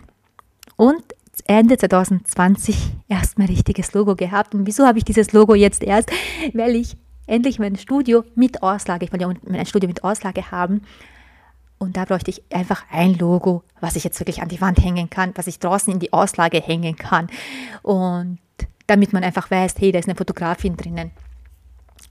Und 0.76 1.04
Ende 1.46 1.78
2020 1.78 2.94
erst 3.08 3.38
mein 3.38 3.48
richtiges 3.48 3.94
Logo 3.94 4.16
gehabt. 4.16 4.56
Und 4.56 4.66
wieso 4.66 4.88
habe 4.88 4.98
ich 4.98 5.06
dieses 5.06 5.32
Logo 5.32 5.54
jetzt 5.54 5.84
erst? 5.84 6.10
Weil 6.54 6.76
ich 6.76 6.98
endlich 7.28 7.60
mein 7.60 7.76
Studio 7.76 8.24
mit 8.34 8.64
Auslage, 8.64 9.06
ich 9.06 9.12
wollte 9.12 9.26
ja 9.26 9.34
mein 9.48 9.68
Studio 9.68 9.88
mit 9.88 10.04
Auslage 10.04 10.50
haben. 10.50 10.82
Und 11.80 11.96
da 11.96 12.06
bräuchte 12.06 12.30
ich 12.30 12.44
einfach 12.54 12.84
ein 12.92 13.16
Logo, 13.16 13.64
was 13.80 13.96
ich 13.96 14.04
jetzt 14.04 14.20
wirklich 14.20 14.42
an 14.42 14.50
die 14.50 14.60
Wand 14.60 14.84
hängen 14.84 15.10
kann, 15.10 15.32
was 15.36 15.48
ich 15.48 15.60
draußen 15.60 15.94
in 15.94 16.00
die 16.00 16.12
Auslage 16.12 16.62
hängen 16.62 16.98
kann. 16.98 17.30
Und 17.82 18.38
damit 18.86 19.14
man 19.14 19.24
einfach 19.24 19.50
weiß, 19.50 19.76
hey, 19.80 19.92
da 19.92 20.00
ist 20.00 20.08
eine 20.10 20.16
Fotografin 20.16 20.76
drinnen. 20.76 21.12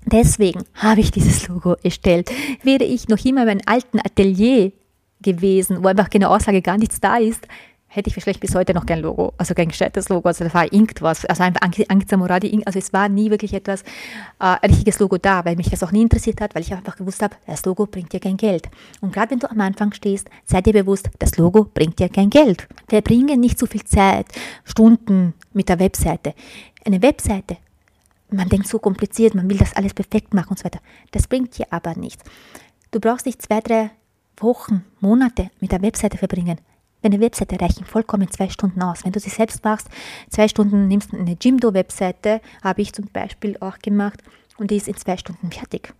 Deswegen 0.06 0.64
habe 0.74 1.00
ich 1.00 1.10
dieses 1.10 1.46
Logo 1.48 1.74
erstellt. 1.82 2.30
Wäre 2.62 2.84
ich 2.84 3.08
noch 3.08 3.22
immer 3.24 3.42
in 3.42 3.46
meinem 3.48 3.60
alten 3.66 3.98
Atelier 3.98 4.72
gewesen, 5.20 5.82
wo 5.82 5.88
einfach 5.88 6.08
keine 6.08 6.30
Auslage 6.30 6.62
gar 6.62 6.78
nichts 6.78 7.00
da 7.00 7.18
ist, 7.18 7.46
hätte 7.88 8.08
ich 8.08 8.14
vielleicht 8.14 8.40
bis 8.40 8.54
heute 8.54 8.74
noch 8.74 8.86
kein 8.86 9.00
Logo, 9.00 9.32
also 9.38 9.54
kein 9.54 9.68
gescheites 9.68 10.08
Logo, 10.10 10.28
also 10.28 10.44
da 10.44 10.52
war 10.52 10.72
irgendwas, 10.72 11.24
also 11.24 11.42
einfach 11.42 11.62
Angst 11.62 12.16
Moradi, 12.16 12.62
also 12.64 12.78
es 12.78 12.92
war 12.92 13.08
nie 13.08 13.30
wirklich 13.30 13.54
etwas, 13.54 13.82
äh, 13.82 13.84
ein 14.60 14.70
richtiges 14.70 14.98
Logo 14.98 15.16
da, 15.16 15.44
weil 15.44 15.56
mich 15.56 15.70
das 15.70 15.82
auch 15.82 15.90
nie 15.90 16.02
interessiert 16.02 16.40
hat, 16.40 16.54
weil 16.54 16.62
ich 16.62 16.72
einfach 16.72 16.96
gewusst 16.96 17.22
habe, 17.22 17.36
das 17.46 17.64
Logo 17.64 17.86
bringt 17.86 18.12
dir 18.12 18.20
kein 18.20 18.36
Geld. 18.36 18.68
Und 19.00 19.12
gerade 19.12 19.30
wenn 19.30 19.38
du 19.38 19.50
am 19.50 19.60
Anfang 19.60 19.92
stehst, 19.92 20.28
sei 20.44 20.60
dir 20.60 20.74
bewusst, 20.74 21.08
das 21.18 21.36
Logo 21.38 21.64
bringt 21.64 21.98
dir 21.98 22.10
kein 22.10 22.30
Geld. 22.30 22.68
Wir 22.88 23.00
bringen 23.00 23.40
nicht 23.40 23.58
so 23.58 23.66
viel 23.66 23.84
Zeit, 23.84 24.26
Stunden 24.64 25.34
mit 25.54 25.68
der 25.68 25.78
Webseite. 25.78 26.34
Eine 26.84 27.00
Webseite, 27.02 27.56
man 28.30 28.48
denkt 28.50 28.68
so 28.68 28.78
kompliziert, 28.78 29.34
man 29.34 29.48
will 29.48 29.56
das 29.56 29.74
alles 29.74 29.94
perfekt 29.94 30.34
machen 30.34 30.50
und 30.50 30.58
so 30.58 30.64
weiter. 30.64 30.80
Das 31.12 31.26
bringt 31.26 31.56
dir 31.56 31.66
aber 31.70 31.94
nichts. 31.94 32.22
Du 32.90 33.00
brauchst 33.00 33.24
nicht 33.24 33.40
zwei, 33.40 33.60
drei 33.60 33.90
Wochen, 34.36 34.84
Monate 35.00 35.50
mit 35.60 35.72
der 35.72 35.82
Webseite 35.82 36.18
verbringen. 36.18 36.58
Deine 37.02 37.20
Webseite 37.20 37.60
reichen 37.60 37.84
vollkommen 37.84 38.30
zwei 38.30 38.48
Stunden 38.48 38.82
aus. 38.82 39.04
Wenn 39.04 39.12
du 39.12 39.20
sie 39.20 39.30
selbst 39.30 39.64
machst, 39.64 39.88
zwei 40.30 40.48
Stunden 40.48 40.88
nimmst 40.88 41.14
eine 41.14 41.36
Jimdo-Webseite, 41.40 42.40
habe 42.62 42.82
ich 42.82 42.92
zum 42.92 43.06
Beispiel 43.12 43.56
auch 43.60 43.78
gemacht 43.78 44.22
und 44.56 44.70
die 44.70 44.76
ist 44.76 44.88
in 44.88 44.96
zwei 44.96 45.16
Stunden 45.16 45.50
fertig. 45.50 45.94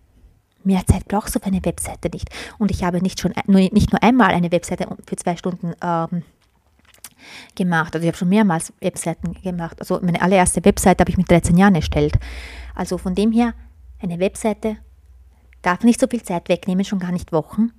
Mehr 0.63 0.85
Zeit 0.85 1.07
brauchst 1.07 1.35
du 1.35 1.39
für 1.39 1.45
eine 1.45 1.63
Webseite 1.63 2.09
nicht. 2.09 2.29
Und 2.57 2.69
ich 2.69 2.83
habe 2.83 3.01
nicht, 3.01 3.21
schon, 3.21 3.33
nicht 3.47 3.91
nur 3.91 4.03
einmal 4.03 4.31
eine 4.31 4.51
Webseite 4.51 4.87
für 5.07 5.15
zwei 5.15 5.37
Stunden 5.37 5.73
ähm, 5.81 6.23
gemacht. 7.55 7.95
Also 7.95 8.03
ich 8.03 8.09
habe 8.09 8.17
schon 8.17 8.29
mehrmals 8.29 8.73
Webseiten 8.81 9.33
gemacht. 9.41 9.79
Also 9.79 10.01
meine 10.01 10.21
allererste 10.21 10.63
Webseite 10.65 11.01
habe 11.01 11.11
ich 11.11 11.17
mit 11.17 11.31
13 11.31 11.55
Jahren 11.55 11.75
erstellt. 11.75 12.19
Also 12.75 12.97
von 12.97 13.15
dem 13.15 13.31
her, 13.31 13.53
eine 14.01 14.19
Webseite 14.19 14.77
darf 15.61 15.83
nicht 15.83 15.99
so 15.99 16.07
viel 16.07 16.23
Zeit 16.23 16.49
wegnehmen, 16.49 16.83
schon 16.83 16.99
gar 16.99 17.13
nicht 17.13 17.31
Wochen 17.31 17.71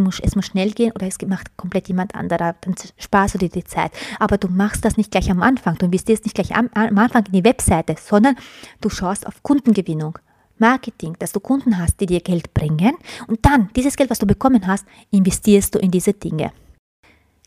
muss, 0.00 0.20
es 0.20 0.36
muss 0.36 0.46
schnell 0.46 0.72
gehen 0.72 0.92
oder 0.92 1.06
es 1.06 1.18
macht 1.26 1.56
komplett 1.56 1.88
jemand 1.88 2.14
anderer, 2.14 2.54
dann 2.60 2.74
sparst 2.98 3.34
du 3.34 3.38
dir 3.38 3.48
die 3.48 3.64
Zeit. 3.64 3.92
Aber 4.18 4.38
du 4.38 4.48
machst 4.48 4.84
das 4.84 4.96
nicht 4.96 5.10
gleich 5.10 5.30
am 5.30 5.42
Anfang. 5.42 5.76
Du 5.76 5.86
investierst 5.86 6.24
nicht 6.24 6.34
gleich 6.34 6.54
am, 6.54 6.70
am 6.74 6.98
Anfang 6.98 7.24
in 7.26 7.32
die 7.32 7.44
Webseite, 7.44 7.96
sondern 7.98 8.36
du 8.80 8.90
schaust 8.90 9.26
auf 9.26 9.42
Kundengewinnung. 9.42 10.18
Marketing, 10.58 11.16
dass 11.18 11.32
du 11.32 11.40
Kunden 11.40 11.78
hast, 11.78 12.00
die 12.00 12.06
dir 12.06 12.20
Geld 12.20 12.54
bringen 12.54 12.94
und 13.26 13.44
dann 13.44 13.70
dieses 13.74 13.96
Geld, 13.96 14.08
was 14.10 14.20
du 14.20 14.26
bekommen 14.26 14.66
hast, 14.66 14.86
investierst 15.10 15.74
du 15.74 15.80
in 15.80 15.90
diese 15.90 16.12
Dinge. 16.12 16.52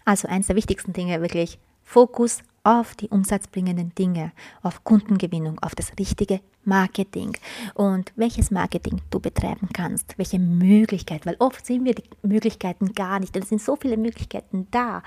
Also 0.04 0.28
eins 0.28 0.48
der 0.48 0.56
wichtigsten 0.56 0.94
Dinge 0.94 1.22
wirklich 1.22 1.58
Fokus 1.84 2.40
auf 2.68 2.96
die 2.96 3.08
umsatzbringenden 3.08 3.96
Dinge, 3.96 4.34
auf 4.62 4.84
Kundengewinnung, 4.84 5.58
auf 5.60 5.74
das 5.74 5.94
richtige 5.98 6.42
Marketing 6.66 7.32
und 7.76 8.12
welches 8.18 8.52
Marketing 8.52 9.00
du 9.10 9.22
betreiben 9.22 9.70
kannst, 9.72 10.18
welche 10.18 10.38
Möglichkeit, 10.38 11.26
weil 11.26 11.38
oft 11.40 11.66
sehen 11.66 11.86
wir 11.86 11.96
die 11.96 12.04
Möglichkeiten 12.24 12.92
gar 12.92 13.22
nicht, 13.22 13.34
denn 13.34 13.44
es 13.44 13.50
sind 13.50 13.62
so 13.62 13.78
viele 13.78 13.96
Möglichkeiten 13.96 14.68
da. 14.70 15.02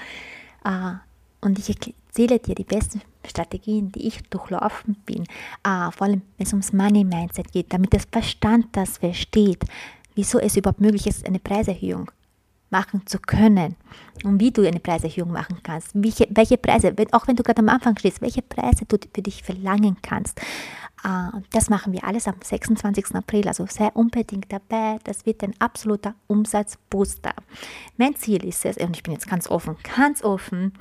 Äh, 0.64 0.94
und 1.42 1.58
ich 1.58 1.68
erzähle 1.68 2.38
dir 2.38 2.54
die 2.54 2.64
besten 2.64 3.02
Strategien, 3.26 3.92
die 3.92 4.06
ich 4.06 4.22
durchlaufen 4.30 4.96
bin, 5.04 5.24
äh, 5.62 5.90
vor 5.90 6.06
allem 6.06 6.22
wenn 6.38 6.46
es 6.46 6.54
ums 6.54 6.72
Money 6.72 7.04
Mindset 7.04 7.52
geht, 7.52 7.74
damit 7.74 7.92
das 7.92 8.06
Verstand 8.10 8.68
das 8.72 8.96
versteht, 8.96 9.66
wieso 10.14 10.38
es 10.38 10.56
überhaupt 10.56 10.80
möglich 10.80 11.06
ist, 11.06 11.26
eine 11.26 11.38
Preiserhöhung 11.38 12.10
machen 12.70 13.06
zu 13.06 13.18
können 13.18 13.76
und 14.24 14.40
wie 14.40 14.50
du 14.50 14.66
eine 14.66 14.80
Preiserhöhung 14.80 15.32
machen 15.32 15.58
kannst, 15.62 15.90
welche, 15.94 16.26
welche 16.30 16.56
Preise, 16.56 16.92
wenn, 16.96 17.12
auch 17.12 17.26
wenn 17.26 17.36
du 17.36 17.42
gerade 17.42 17.60
am 17.60 17.68
Anfang 17.68 17.96
stehst, 17.98 18.22
welche 18.22 18.42
Preise 18.42 18.84
du 18.86 18.96
für 19.12 19.22
dich 19.22 19.42
verlangen 19.42 19.96
kannst. 20.02 20.40
Uh, 21.02 21.40
das 21.50 21.70
machen 21.70 21.94
wir 21.94 22.04
alles 22.04 22.28
am 22.28 22.34
26. 22.42 23.14
April, 23.14 23.48
also 23.48 23.64
sehr 23.66 23.96
unbedingt 23.96 24.52
dabei. 24.52 24.98
Das 25.04 25.24
wird 25.24 25.42
ein 25.42 25.54
absoluter 25.58 26.14
Umsatzbooster. 26.26 27.32
Mein 27.96 28.16
Ziel 28.16 28.44
ist 28.44 28.66
es, 28.66 28.76
und 28.76 28.94
ich 28.94 29.02
bin 29.02 29.14
jetzt 29.14 29.26
ganz 29.26 29.48
offen, 29.48 29.76
ganz 29.96 30.22
offen, 30.22 30.74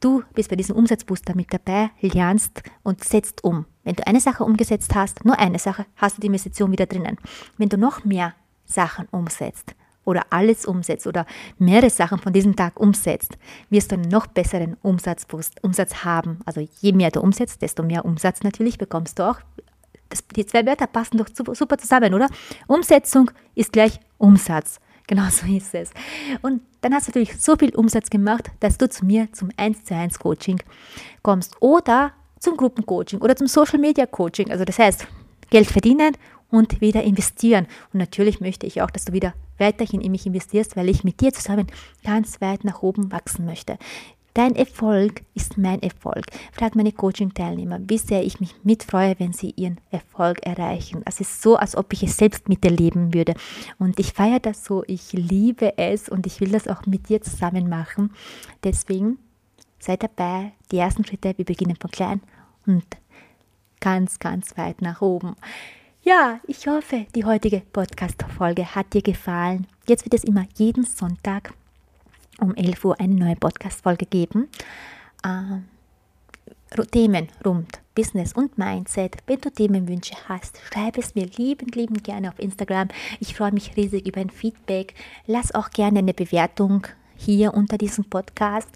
du 0.00 0.22
bist 0.34 0.50
bei 0.50 0.56
diesem 0.56 0.76
Umsatzbooster 0.76 1.34
mit 1.34 1.50
dabei, 1.50 1.90
lernst 2.02 2.62
und 2.82 3.02
setzt 3.02 3.42
um. 3.42 3.64
Wenn 3.84 3.96
du 3.96 4.06
eine 4.06 4.20
Sache 4.20 4.44
umgesetzt 4.44 4.94
hast, 4.94 5.24
nur 5.24 5.38
eine 5.38 5.58
Sache, 5.58 5.86
hast 5.96 6.18
du 6.18 6.20
die 6.20 6.26
Investition 6.26 6.70
wieder 6.70 6.84
drinnen. 6.84 7.16
Wenn 7.56 7.70
du 7.70 7.78
noch 7.78 8.04
mehr 8.04 8.34
Sachen 8.66 9.06
umsetzt, 9.10 9.74
oder 10.08 10.22
alles 10.30 10.64
umsetzt 10.64 11.06
oder 11.06 11.26
mehrere 11.58 11.90
Sachen 11.90 12.18
von 12.18 12.32
diesem 12.32 12.56
Tag 12.56 12.80
umsetzt, 12.80 13.36
wirst 13.68 13.92
du 13.92 13.96
einen 13.96 14.08
noch 14.08 14.26
besseren 14.26 14.76
Umsatzboost, 14.82 15.62
Umsatz 15.62 16.04
haben. 16.04 16.40
Also 16.46 16.66
je 16.80 16.92
mehr 16.92 17.10
du 17.10 17.20
umsetzt, 17.20 17.60
desto 17.60 17.82
mehr 17.82 18.04
Umsatz 18.04 18.42
natürlich 18.42 18.78
bekommst 18.78 19.18
du 19.18 19.28
auch. 19.28 19.40
Das, 20.08 20.26
die 20.26 20.46
zwei 20.46 20.64
Wörter 20.64 20.86
passen 20.86 21.18
doch 21.18 21.26
super 21.54 21.76
zusammen, 21.76 22.14
oder? 22.14 22.28
Umsetzung 22.66 23.30
ist 23.54 23.72
gleich 23.72 24.00
Umsatz. 24.16 24.80
Genau 25.06 25.28
so 25.30 25.46
ist 25.46 25.74
es. 25.74 25.90
Und 26.40 26.62
dann 26.80 26.94
hast 26.94 27.08
du 27.08 27.10
natürlich 27.10 27.38
so 27.38 27.56
viel 27.56 27.74
Umsatz 27.74 28.08
gemacht, 28.08 28.50
dass 28.60 28.78
du 28.78 28.88
zu 28.88 29.04
mir 29.04 29.30
zum 29.32 29.50
1 29.56 29.84
zu 29.84 29.94
1 29.94 30.18
Coaching 30.18 30.62
kommst 31.22 31.54
oder 31.60 32.12
zum 32.40 32.56
Gruppencoaching 32.56 33.20
oder 33.20 33.36
zum 33.36 33.46
Social 33.46 33.78
Media 33.78 34.06
Coaching. 34.06 34.50
Also 34.50 34.64
das 34.64 34.78
heißt, 34.78 35.06
Geld 35.50 35.66
verdienen 35.66 36.14
und 36.50 36.80
wieder 36.80 37.02
investieren. 37.02 37.66
Und 37.92 37.98
natürlich 37.98 38.40
möchte 38.40 38.66
ich 38.66 38.82
auch, 38.82 38.90
dass 38.90 39.04
du 39.04 39.12
wieder 39.12 39.34
weiterhin 39.58 40.00
in 40.00 40.12
mich 40.12 40.26
investierst, 40.26 40.76
weil 40.76 40.88
ich 40.88 41.04
mit 41.04 41.20
dir 41.20 41.32
zusammen 41.32 41.66
ganz 42.04 42.40
weit 42.40 42.64
nach 42.64 42.82
oben 42.82 43.12
wachsen 43.12 43.44
möchte. 43.44 43.78
Dein 44.34 44.54
Erfolg 44.54 45.22
ist 45.34 45.58
mein 45.58 45.82
Erfolg. 45.82 46.26
Frag 46.52 46.76
meine 46.76 46.92
Coaching-Teilnehmer, 46.92 47.80
wie 47.88 47.98
sehr 47.98 48.22
ich 48.22 48.38
mich 48.38 48.54
mitfreue, 48.62 49.16
wenn 49.18 49.32
sie 49.32 49.52
ihren 49.56 49.80
Erfolg 49.90 50.46
erreichen. 50.46 51.02
Es 51.06 51.20
ist 51.20 51.42
so, 51.42 51.56
als 51.56 51.74
ob 51.76 51.92
ich 51.92 52.04
es 52.04 52.16
selbst 52.16 52.48
miterleben 52.48 53.14
würde. 53.14 53.34
Und 53.80 53.98
ich 53.98 54.12
feiere 54.12 54.38
das 54.38 54.64
so, 54.64 54.84
ich 54.86 55.12
liebe 55.12 55.76
es 55.76 56.08
und 56.08 56.24
ich 56.26 56.40
will 56.40 56.50
das 56.50 56.68
auch 56.68 56.86
mit 56.86 57.08
dir 57.08 57.20
zusammen 57.20 57.68
machen. 57.68 58.12
Deswegen 58.62 59.18
sei 59.80 59.96
dabei, 59.96 60.52
die 60.70 60.78
ersten 60.78 61.04
Schritte, 61.04 61.36
wir 61.36 61.44
beginnen 61.44 61.74
von 61.74 61.90
klein 61.90 62.20
und 62.64 62.84
ganz, 63.80 64.20
ganz 64.20 64.56
weit 64.56 64.82
nach 64.82 65.02
oben. 65.02 65.34
Ja, 66.02 66.40
ich 66.46 66.66
hoffe, 66.66 67.06
die 67.14 67.24
heutige 67.24 67.60
Podcast-Folge 67.60 68.74
hat 68.74 68.94
dir 68.94 69.02
gefallen. 69.02 69.66
Jetzt 69.88 70.04
wird 70.04 70.14
es 70.14 70.24
immer 70.24 70.46
jeden 70.56 70.84
Sonntag 70.84 71.52
um 72.40 72.54
11 72.54 72.84
Uhr 72.84 73.00
eine 73.00 73.14
neue 73.14 73.36
Podcast-Folge 73.36 74.06
geben. 74.06 74.48
Ähm, 75.24 75.64
Themen 76.92 77.28
rund 77.44 77.80
Business 77.94 78.32
und 78.32 78.56
Mindset. 78.56 79.16
Wenn 79.26 79.40
du 79.40 79.50
Themenwünsche 79.50 80.14
hast, 80.28 80.60
schreib 80.72 80.96
es 80.98 81.14
mir 81.16 81.26
liebend, 81.36 81.74
liebend 81.74 82.04
gerne 82.04 82.28
auf 82.28 82.38
Instagram. 82.38 82.88
Ich 83.18 83.34
freue 83.34 83.52
mich 83.52 83.76
riesig 83.76 84.06
über 84.06 84.20
ein 84.20 84.30
Feedback. 84.30 84.94
Lass 85.26 85.52
auch 85.52 85.70
gerne 85.70 85.98
eine 85.98 86.14
Bewertung 86.14 86.86
hier 87.16 87.54
unter 87.54 87.76
diesem 87.76 88.04
Podcast. 88.04 88.68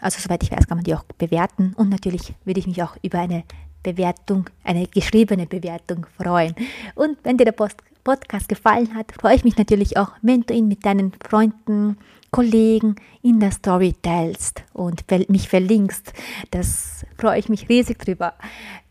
Also 0.00 0.18
soweit 0.20 0.42
ich 0.42 0.50
weiß, 0.50 0.66
kann 0.66 0.78
man 0.78 0.84
die 0.84 0.94
auch 0.94 1.04
bewerten. 1.16 1.74
Und 1.76 1.90
natürlich 1.90 2.34
würde 2.44 2.58
ich 2.58 2.66
mich 2.66 2.82
auch 2.82 2.96
über 3.02 3.20
eine 3.20 3.44
Bewertung, 3.84 4.50
eine 4.64 4.88
geschriebene 4.88 5.46
Bewertung 5.46 6.06
freuen. 6.20 6.56
Und 6.96 7.18
wenn 7.22 7.36
dir 7.36 7.44
der 7.44 7.52
Post 7.52 7.76
Podcast 8.02 8.48
gefallen 8.48 8.94
hat, 8.94 9.12
freue 9.12 9.36
ich 9.36 9.44
mich 9.44 9.56
natürlich 9.56 9.96
auch, 9.96 10.12
wenn 10.20 10.42
du 10.42 10.52
ihn 10.52 10.68
mit 10.68 10.84
deinen 10.84 11.12
Freunden, 11.26 11.96
Kollegen 12.30 12.96
in 13.22 13.38
der 13.38 13.52
Story 13.52 13.94
teilst 14.02 14.64
und 14.72 15.04
mich 15.28 15.48
verlinkst. 15.48 16.12
Das 16.50 17.06
freue 17.16 17.38
ich 17.38 17.48
mich 17.48 17.68
riesig 17.68 17.98
drüber. 18.00 18.34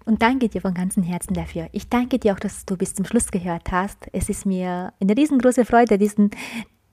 Und 0.06 0.21
danke 0.21 0.49
dir 0.49 0.62
von 0.62 0.73
ganzem 0.73 1.03
Herzen 1.03 1.34
dafür. 1.34 1.67
Ich 1.73 1.89
danke 1.89 2.19
dir 2.19 2.34
auch, 2.34 2.39
dass 2.39 2.65
du 2.65 2.77
bis 2.77 2.93
zum 2.95 3.06
Schluss 3.06 3.32
gehört 3.32 3.71
hast. 3.71 3.97
Es 4.13 4.29
ist 4.29 4.45
mir 4.45 4.93
eine 4.99 5.15
riesengroße 5.15 5.65
Freude, 5.65 5.97
diesen 5.97 6.32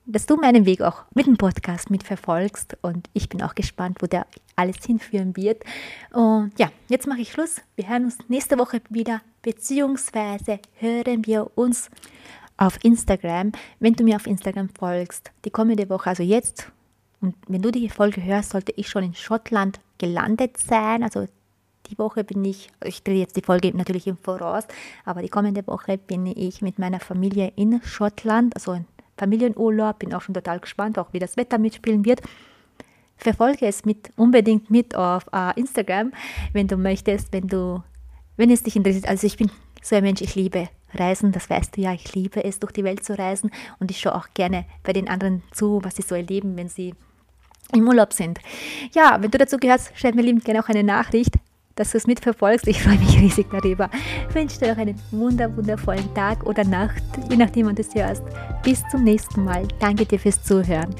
dass 0.07 0.27
du 0.27 0.37
meinen 0.37 0.67
Weg 0.67 0.81
auch 0.83 1.05
mit 1.15 1.27
dem 1.27 1.37
Podcast 1.37 1.91
mitverfolgst 1.91 2.77
und 2.83 3.09
ich 3.13 3.29
bin 3.29 3.43
auch 3.43 3.55
gespannt, 3.55 3.99
wo 4.01 4.07
der 4.07 4.27
alles 4.57 4.85
hinführen 4.85 5.37
wird. 5.37 5.63
Und 6.13 6.53
ja, 6.59 6.71
jetzt 6.89 7.07
mache 7.07 7.21
ich 7.21 7.33
Schluss. 7.33 7.61
Wir 7.77 7.89
hören 7.89 8.05
uns 8.05 8.19
nächste 8.29 8.59
Woche 8.59 8.81
wieder, 8.89 9.21
beziehungsweise 9.43 10.59
hören 10.75 11.27
wir 11.27 11.51
uns 11.57 11.91
auf 12.57 12.79
Instagram. 12.85 13.53
Wenn 13.79 13.95
du 13.95 14.05
mir 14.05 14.17
auf 14.17 14.27
Instagram 14.27 14.69
folgst, 14.69 15.31
die 15.45 15.51
kommende 15.51 15.89
Woche, 15.89 16.11
also 16.11 16.23
jetzt, 16.23 16.71
und 17.21 17.35
wenn 17.49 17.63
du 17.63 17.71
die 17.71 17.89
Folge 17.89 18.23
hörst, 18.23 18.51
sollte 18.51 18.73
ich 18.77 18.89
schon 18.89 19.05
in 19.05 19.15
Schottland 19.15 19.81
gelandet 19.99 20.57
sein. 20.59 21.03
Also 21.03 21.29
die 21.87 21.99
Woche 21.99 22.25
bin 22.25 22.45
ich, 22.45 22.71
ich 22.85 23.03
drehe 23.03 23.19
jetzt 23.19 23.37
die 23.37 23.43
Folge 23.43 23.77
natürlich 23.77 24.07
im 24.07 24.17
Voraus, 24.17 24.65
aber 25.05 25.23
die 25.23 25.29
kommende 25.29 25.67
Woche 25.67 25.99
bin 25.99 26.27
ich 26.27 26.63
mit 26.63 26.79
meiner 26.79 27.01
Familie 27.01 27.53
in 27.57 27.83
Schottland, 27.83 28.55
also 28.55 28.73
in 28.73 28.87
Familienurlaub. 29.21 29.99
Bin 29.99 30.13
auch 30.15 30.23
schon 30.23 30.35
total 30.35 30.59
gespannt, 30.59 30.99
auch 30.99 31.13
wie 31.13 31.19
das 31.19 31.37
Wetter 31.37 31.59
mitspielen 31.59 32.05
wird. 32.05 32.23
Verfolge 33.17 33.67
es 33.67 33.85
mit, 33.85 34.11
unbedingt 34.17 34.71
mit 34.71 34.95
auf 34.97 35.27
uh, 35.33 35.51
Instagram, 35.55 36.13
wenn 36.53 36.67
du 36.67 36.77
möchtest, 36.77 37.33
wenn 37.33 37.47
du, 37.47 37.83
wenn 38.37 38.51
es 38.51 38.63
dich 38.63 38.77
interessiert. 38.77 39.07
Also 39.07 39.27
ich 39.27 39.37
bin 39.37 39.51
so 39.83 39.95
ein 39.95 40.03
Mensch, 40.03 40.23
ich 40.23 40.35
liebe 40.35 40.69
Reisen, 40.95 41.31
das 41.31 41.49
weißt 41.51 41.77
du 41.77 41.83
ja, 41.83 41.93
ich 41.93 42.15
liebe 42.15 42.43
es, 42.43 42.59
durch 42.59 42.73
die 42.73 42.83
Welt 42.83 43.05
zu 43.05 43.17
reisen 43.17 43.51
und 43.79 43.91
ich 43.91 44.01
schaue 44.01 44.15
auch 44.15 44.29
gerne 44.35 44.65
bei 44.83 44.93
den 44.93 45.09
anderen 45.09 45.43
zu, 45.53 45.81
was 45.85 45.97
sie 45.97 46.03
so 46.03 46.15
erleben, 46.15 46.57
wenn 46.57 46.69
sie 46.69 46.95
im 47.73 47.87
Urlaub 47.87 48.13
sind. 48.13 48.41
Ja, 48.95 49.19
wenn 49.21 49.31
du 49.31 49.39
dazu 49.39 49.59
gehörst, 49.59 49.93
schreib 49.95 50.15
mir 50.15 50.23
liebend 50.23 50.45
gerne 50.45 50.65
auch 50.65 50.69
eine 50.69 50.83
Nachricht 50.83 51.37
dass 51.81 51.93
du 51.93 51.99
es 51.99 52.07
mitverfolgst. 52.07 52.69
Ich 52.69 52.83
freue 52.83 52.99
mich 52.99 53.19
riesig 53.21 53.47
darüber. 53.51 53.89
Ich 54.29 54.35
wünsche 54.35 54.59
dir 54.59 54.69
noch 54.73 54.79
einen 54.79 55.01
wunder, 55.11 55.57
wundervollen 55.57 56.15
Tag 56.15 56.45
oder 56.45 56.63
Nacht, 56.63 57.03
je 57.31 57.37
nachdem, 57.37 57.67
wann 57.67 57.75
du 57.75 57.81
es 57.81 57.95
hörst. 57.95 58.23
Bis 58.63 58.83
zum 58.91 59.03
nächsten 59.03 59.45
Mal. 59.45 59.67
Danke 59.81 60.05
dir 60.05 60.19
fürs 60.19 60.43
Zuhören. 60.43 60.95